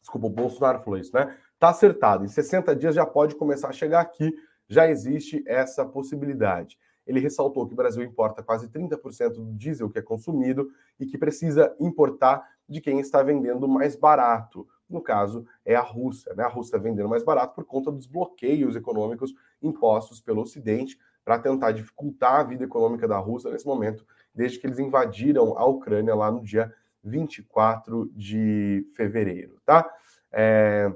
desculpa, 0.00 0.26
o 0.26 0.30
Bolsonaro 0.30 0.80
falou 0.80 0.98
isso, 0.98 1.14
né? 1.14 1.36
Está 1.54 1.70
acertado, 1.70 2.24
em 2.24 2.28
60 2.28 2.74
dias 2.74 2.94
já 2.94 3.04
pode 3.04 3.34
começar 3.34 3.68
a 3.68 3.72
chegar 3.72 4.00
aqui, 4.00 4.32
já 4.68 4.88
existe 4.88 5.42
essa 5.46 5.84
possibilidade. 5.84 6.78
Ele 7.06 7.20
ressaltou 7.20 7.66
que 7.66 7.72
o 7.72 7.76
Brasil 7.76 8.02
importa 8.02 8.42
quase 8.42 8.68
30% 8.68 9.34
do 9.34 9.54
diesel 9.54 9.88
que 9.88 9.98
é 9.98 10.02
consumido 10.02 10.70
e 10.98 11.06
que 11.06 11.16
precisa 11.16 11.74
importar 11.78 12.42
de 12.68 12.80
quem 12.80 12.98
está 12.98 13.22
vendendo 13.22 13.68
mais 13.68 13.94
barato. 13.94 14.66
No 14.88 15.00
caso, 15.00 15.46
é 15.64 15.74
a 15.74 15.80
Rússia. 15.80 16.34
Né? 16.34 16.44
A 16.44 16.48
Rússia 16.48 16.76
está 16.76 16.78
vendendo 16.78 17.08
mais 17.08 17.24
barato 17.24 17.54
por 17.54 17.64
conta 17.64 17.90
dos 17.90 18.06
bloqueios 18.06 18.76
econômicos 18.76 19.34
impostos 19.62 20.20
pelo 20.20 20.42
Ocidente 20.42 20.98
para 21.24 21.38
tentar 21.38 21.72
dificultar 21.72 22.40
a 22.40 22.44
vida 22.44 22.64
econômica 22.64 23.08
da 23.08 23.18
Rússia 23.18 23.50
nesse 23.50 23.66
momento, 23.66 24.06
desde 24.32 24.60
que 24.60 24.66
eles 24.66 24.78
invadiram 24.78 25.58
a 25.58 25.64
Ucrânia 25.66 26.14
lá 26.14 26.30
no 26.30 26.42
dia 26.42 26.72
24 27.02 28.10
de 28.14 28.86
fevereiro. 28.94 29.60
Tá? 29.64 29.90
É... 30.30 30.92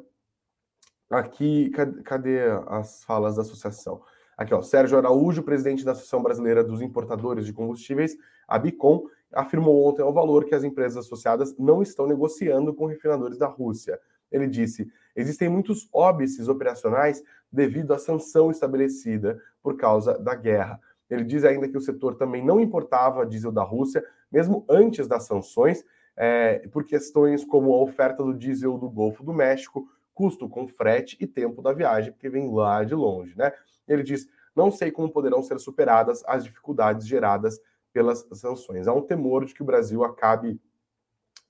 Aqui, 1.10 1.70
cadê, 1.70 2.02
cadê 2.02 2.40
as 2.68 3.02
falas 3.02 3.34
da 3.34 3.42
associação? 3.42 4.00
Aqui, 4.40 4.54
ó, 4.54 4.62
Sérgio 4.62 4.96
Araújo, 4.96 5.42
presidente 5.42 5.84
da 5.84 5.92
Associação 5.92 6.22
Brasileira 6.22 6.64
dos 6.64 6.80
Importadores 6.80 7.44
de 7.44 7.52
Combustíveis, 7.52 8.16
a 8.48 8.58
Bicom, 8.58 9.04
afirmou 9.30 9.86
ontem 9.86 10.00
ao 10.00 10.14
valor 10.14 10.46
que 10.46 10.54
as 10.54 10.64
empresas 10.64 11.04
associadas 11.04 11.54
não 11.58 11.82
estão 11.82 12.06
negociando 12.06 12.72
com 12.72 12.86
refinadores 12.86 13.36
da 13.36 13.46
Rússia. 13.46 14.00
Ele 14.32 14.46
disse: 14.46 14.90
existem 15.14 15.46
muitos 15.46 15.90
óbices 15.92 16.48
operacionais 16.48 17.22
devido 17.52 17.92
à 17.92 17.98
sanção 17.98 18.50
estabelecida 18.50 19.38
por 19.62 19.76
causa 19.76 20.18
da 20.18 20.34
guerra. 20.34 20.80
Ele 21.10 21.22
diz 21.22 21.44
ainda 21.44 21.68
que 21.68 21.76
o 21.76 21.80
setor 21.82 22.14
também 22.14 22.42
não 22.42 22.58
importava 22.58 23.26
diesel 23.26 23.52
da 23.52 23.62
Rússia, 23.62 24.02
mesmo 24.32 24.64
antes 24.70 25.06
das 25.06 25.24
sanções, 25.24 25.84
é, 26.16 26.66
por 26.72 26.84
questões 26.84 27.44
como 27.44 27.74
a 27.74 27.82
oferta 27.82 28.24
do 28.24 28.32
diesel 28.32 28.78
do 28.78 28.88
Golfo 28.88 29.22
do 29.22 29.34
México, 29.34 29.86
custo 30.14 30.48
com 30.48 30.66
frete 30.66 31.18
e 31.20 31.26
tempo 31.26 31.60
da 31.60 31.74
viagem, 31.74 32.10
porque 32.10 32.30
vem 32.30 32.50
lá 32.50 32.82
de 32.84 32.94
longe, 32.94 33.36
né? 33.36 33.52
Ele 33.92 34.02
diz: 34.02 34.28
não 34.54 34.70
sei 34.70 34.90
como 34.90 35.10
poderão 35.10 35.42
ser 35.42 35.58
superadas 35.58 36.22
as 36.26 36.44
dificuldades 36.44 37.06
geradas 37.06 37.60
pelas 37.92 38.26
sanções. 38.32 38.86
Há 38.86 38.94
um 38.94 39.02
temor 39.02 39.44
de 39.44 39.54
que 39.54 39.62
o 39.62 39.66
Brasil 39.66 40.04
acabe 40.04 40.60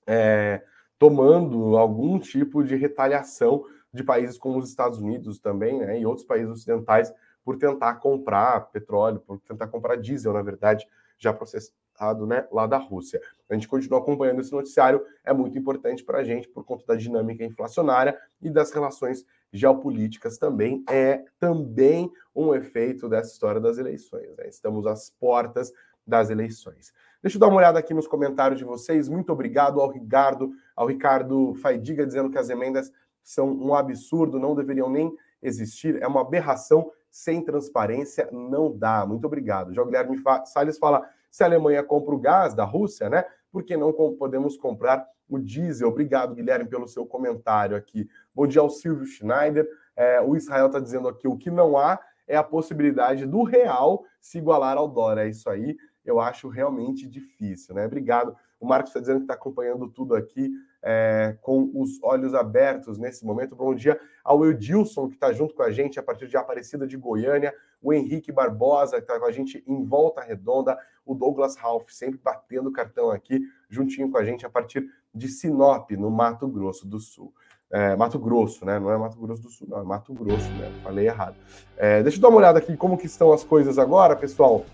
é, 0.07 0.63
tomando 0.97 1.77
algum 1.77 2.19
tipo 2.19 2.63
de 2.63 2.75
retaliação 2.75 3.65
de 3.93 4.03
países 4.03 4.37
como 4.37 4.57
os 4.57 4.69
Estados 4.69 4.99
Unidos 4.99 5.39
também, 5.39 5.79
né, 5.79 5.99
e 5.99 6.05
outros 6.05 6.25
países 6.25 6.49
ocidentais, 6.49 7.13
por 7.43 7.57
tentar 7.57 7.95
comprar 7.95 8.71
petróleo, 8.71 9.19
por 9.19 9.39
tentar 9.41 9.67
comprar 9.67 9.95
diesel, 9.97 10.33
na 10.33 10.41
verdade, 10.41 10.87
já 11.17 11.33
processado 11.33 12.25
né, 12.25 12.47
lá 12.51 12.65
da 12.65 12.77
Rússia. 12.77 13.21
A 13.49 13.53
gente 13.53 13.67
continua 13.67 13.99
acompanhando 13.99 14.41
esse 14.41 14.51
noticiário, 14.51 15.05
é 15.23 15.33
muito 15.33 15.57
importante 15.57 16.03
para 16.03 16.19
a 16.19 16.23
gente 16.23 16.47
por 16.47 16.63
conta 16.63 16.85
da 16.87 16.95
dinâmica 16.95 17.43
inflacionária 17.43 18.17
e 18.41 18.49
das 18.49 18.71
relações 18.71 19.25
geopolíticas 19.51 20.37
também. 20.37 20.83
É 20.89 21.23
também 21.39 22.11
um 22.35 22.53
efeito 22.55 23.09
dessa 23.09 23.31
história 23.31 23.59
das 23.59 23.77
eleições. 23.77 24.35
Né? 24.37 24.47
Estamos 24.47 24.85
às 24.87 25.09
portas 25.09 25.71
das 26.05 26.29
eleições. 26.29 26.93
Deixa 27.21 27.37
eu 27.37 27.39
dar 27.39 27.47
uma 27.47 27.57
olhada 27.57 27.77
aqui 27.77 27.93
nos 27.93 28.07
comentários 28.07 28.57
de 28.57 28.65
vocês. 28.65 29.07
Muito 29.07 29.31
obrigado 29.31 29.79
ao 29.79 29.89
Ricardo, 29.89 30.51
ao 30.75 30.87
Ricardo 30.87 31.53
Faidiga, 31.55 32.05
dizendo 32.05 32.29
que 32.29 32.37
as 32.37 32.49
emendas 32.49 32.91
são 33.23 33.51
um 33.51 33.75
absurdo, 33.75 34.39
não 34.39 34.55
deveriam 34.55 34.89
nem 34.89 35.15
existir, 35.41 36.01
é 36.01 36.07
uma 36.07 36.21
aberração 36.21 36.91
sem 37.11 37.43
transparência 37.43 38.29
não 38.31 38.75
dá. 38.75 39.05
Muito 39.05 39.25
obrigado. 39.25 39.73
Já 39.73 39.81
o 39.81 39.85
Guilherme 39.85 40.17
Salles 40.45 40.77
fala: 40.77 41.07
se 41.31 41.43
a 41.43 41.47
Alemanha 41.47 41.81
compra 41.81 42.13
o 42.13 42.19
gás 42.19 42.53
da 42.53 42.65
Rússia, 42.65 43.09
né? 43.09 43.25
Por 43.51 43.63
que 43.63 43.77
não 43.77 43.93
podemos 43.93 44.57
comprar 44.57 45.07
o 45.29 45.39
diesel? 45.39 45.87
Obrigado, 45.87 46.35
Guilherme, 46.35 46.69
pelo 46.69 46.87
seu 46.87 47.05
comentário 47.05 47.75
aqui. 47.75 48.07
Bom 48.35 48.45
dia 48.45 48.61
ao 48.61 48.69
Silvio 48.69 49.05
Schneider. 49.05 49.67
É, 49.95 50.21
o 50.21 50.35
Israel 50.35 50.67
está 50.67 50.79
dizendo 50.79 51.07
aqui: 51.07 51.27
o 51.27 51.37
que 51.37 51.49
não 51.49 51.77
há 51.77 51.99
é 52.27 52.35
a 52.35 52.43
possibilidade 52.43 53.25
do 53.25 53.43
real 53.43 54.03
se 54.19 54.37
igualar 54.37 54.77
ao 54.77 54.87
dólar. 54.87 55.19
É 55.19 55.29
isso 55.29 55.49
aí. 55.49 55.77
Eu 56.03 56.19
acho 56.19 56.49
realmente 56.49 57.07
difícil, 57.07 57.75
né? 57.75 57.85
Obrigado. 57.85 58.35
O 58.59 58.65
Marcos 58.65 58.89
está 58.89 58.99
dizendo 58.99 59.19
que 59.19 59.23
está 59.23 59.33
acompanhando 59.33 59.87
tudo 59.87 60.15
aqui 60.15 60.51
é, 60.83 61.35
com 61.41 61.71
os 61.73 62.01
olhos 62.01 62.33
abertos 62.33 62.97
nesse 62.97 63.25
momento. 63.25 63.55
Bom 63.55 63.73
dia 63.73 63.99
ao 64.23 64.45
Edilson, 64.45 65.07
que 65.07 65.15
está 65.15 65.31
junto 65.31 65.53
com 65.53 65.63
a 65.63 65.71
gente 65.71 65.99
a 65.99 66.03
partir 66.03 66.27
de 66.27 66.37
Aparecida 66.37 66.87
de 66.87 66.97
Goiânia, 66.97 67.53
o 67.81 67.93
Henrique 67.93 68.31
Barbosa, 68.31 68.97
que 68.97 69.03
está 69.03 69.19
com 69.19 69.25
a 69.25 69.31
gente 69.31 69.63
em 69.67 69.83
Volta 69.83 70.21
Redonda, 70.21 70.77
o 71.05 71.15
Douglas 71.15 71.55
Ralph, 71.55 71.89
sempre 71.89 72.19
batendo 72.23 72.69
o 72.69 72.71
cartão 72.71 73.09
aqui, 73.09 73.41
juntinho 73.69 74.09
com 74.09 74.17
a 74.17 74.23
gente, 74.23 74.45
a 74.45 74.49
partir 74.49 74.87
de 75.13 75.27
Sinop, 75.27 75.91
no 75.91 76.09
Mato 76.09 76.47
Grosso 76.47 76.87
do 76.87 76.99
Sul. 76.99 77.33
É, 77.71 77.95
Mato 77.95 78.19
Grosso, 78.19 78.65
né? 78.65 78.79
Não 78.79 78.91
é 78.91 78.97
Mato 78.97 79.17
Grosso 79.17 79.41
do 79.41 79.49
Sul, 79.49 79.67
não, 79.69 79.79
é 79.79 79.83
Mato 79.83 80.13
Grosso, 80.13 80.49
né? 80.51 80.71
Falei 80.83 81.07
errado. 81.07 81.35
É, 81.77 82.03
deixa 82.03 82.17
eu 82.17 82.21
dar 82.21 82.29
uma 82.29 82.37
olhada 82.37 82.59
aqui 82.59 82.75
como 82.75 82.97
que 82.97 83.05
estão 83.05 83.31
as 83.31 83.43
coisas 83.43 83.79
agora, 83.79 84.15
pessoal. 84.15 84.65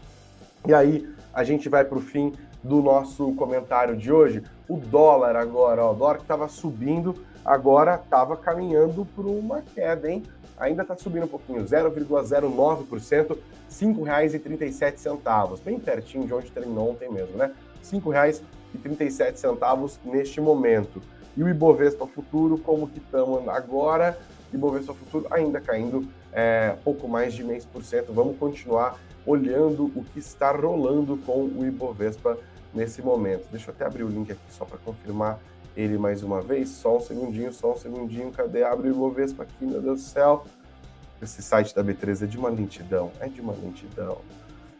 E 0.67 0.73
aí 0.73 1.07
a 1.33 1.43
gente 1.43 1.69
vai 1.69 1.85
para 1.85 1.97
o 1.97 2.01
fim 2.01 2.33
do 2.63 2.81
nosso 2.81 3.33
comentário 3.33 3.95
de 3.95 4.11
hoje. 4.11 4.43
O 4.67 4.77
dólar 4.77 5.35
agora, 5.35 5.83
ó, 5.83 5.91
o 5.91 5.95
dólar 5.95 6.15
que 6.17 6.23
estava 6.23 6.47
subindo, 6.47 7.15
agora 7.45 8.01
estava 8.03 8.35
caminhando 8.35 9.05
para 9.05 9.27
uma 9.27 9.61
queda, 9.61 10.11
hein? 10.11 10.23
Ainda 10.57 10.81
está 10.81 10.97
subindo 10.97 11.25
um 11.25 11.27
pouquinho, 11.27 11.63
0,09%, 11.63 13.29
R$ 13.29 13.37
5,37, 13.69 15.59
bem 15.63 15.79
pertinho 15.79 16.25
de 16.25 16.33
onde 16.33 16.51
terminou 16.51 16.91
ontem 16.91 17.09
mesmo, 17.09 17.37
né? 17.37 17.51
R$ 17.91 17.99
5,37 17.99 19.99
neste 20.03 20.41
momento. 20.41 21.01
E 21.35 21.43
o 21.43 21.49
Ibovespa 21.49 22.07
Futuro, 22.07 22.57
como 22.57 22.87
que 22.87 22.97
estamos 22.97 23.47
agora? 23.47 24.17
Ibovespa 24.51 24.95
Futuro 24.95 25.27
ainda 25.29 25.61
caindo 25.61 26.07
é, 26.33 26.75
pouco 26.83 27.07
mais 27.07 27.33
de 27.33 27.43
meio 27.43 27.63
por 27.67 27.83
cento. 27.83 28.11
Vamos 28.11 28.37
continuar 28.37 28.99
olhando 29.25 29.91
o 29.95 30.03
que 30.03 30.19
está 30.19 30.51
rolando 30.51 31.17
com 31.17 31.43
o 31.43 31.65
Ibovespa 31.65 32.37
nesse 32.73 33.01
momento. 33.01 33.45
Deixa 33.51 33.69
eu 33.69 33.75
até 33.75 33.85
abrir 33.85 34.03
o 34.03 34.09
link 34.09 34.31
aqui 34.31 34.41
só 34.49 34.65
para 34.65 34.77
confirmar 34.79 35.39
ele 35.77 35.97
mais 35.97 36.21
uma 36.23 36.41
vez. 36.41 36.67
Só 36.69 36.97
um 36.97 36.99
segundinho, 36.99 37.53
só 37.53 37.71
um 37.73 37.77
segundinho. 37.77 38.31
Cadê? 38.31 38.63
Abre 38.63 38.89
o 38.89 38.91
Ibovespa 38.91 39.43
aqui, 39.43 39.65
meu 39.65 39.79
Deus 39.79 40.01
do 40.01 40.05
céu. 40.05 40.43
Esse 41.21 41.43
site 41.43 41.75
da 41.75 41.83
B3 41.83 42.23
é 42.23 42.25
de 42.25 42.37
uma 42.37 42.49
lentidão. 42.49 43.11
É 43.19 43.27
de 43.27 43.39
uma 43.39 43.53
lentidão. 43.53 44.17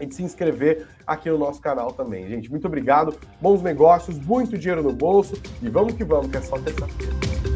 e 0.00 0.06
de 0.06 0.14
se 0.14 0.22
inscrever 0.22 0.86
aqui 1.06 1.28
no 1.28 1.38
nosso 1.38 1.60
canal 1.60 1.92
também. 1.92 2.28
Gente, 2.28 2.50
muito 2.50 2.66
obrigado, 2.66 3.14
bons 3.40 3.62
negócios, 3.62 4.18
muito 4.18 4.56
dinheiro 4.56 4.82
no 4.82 4.92
bolso 4.92 5.34
e 5.60 5.68
vamos 5.68 5.94
que 5.94 6.04
vamos, 6.04 6.30
que 6.30 6.36
é 6.36 6.42
só 6.42 6.58
terça-feira. 6.58 7.55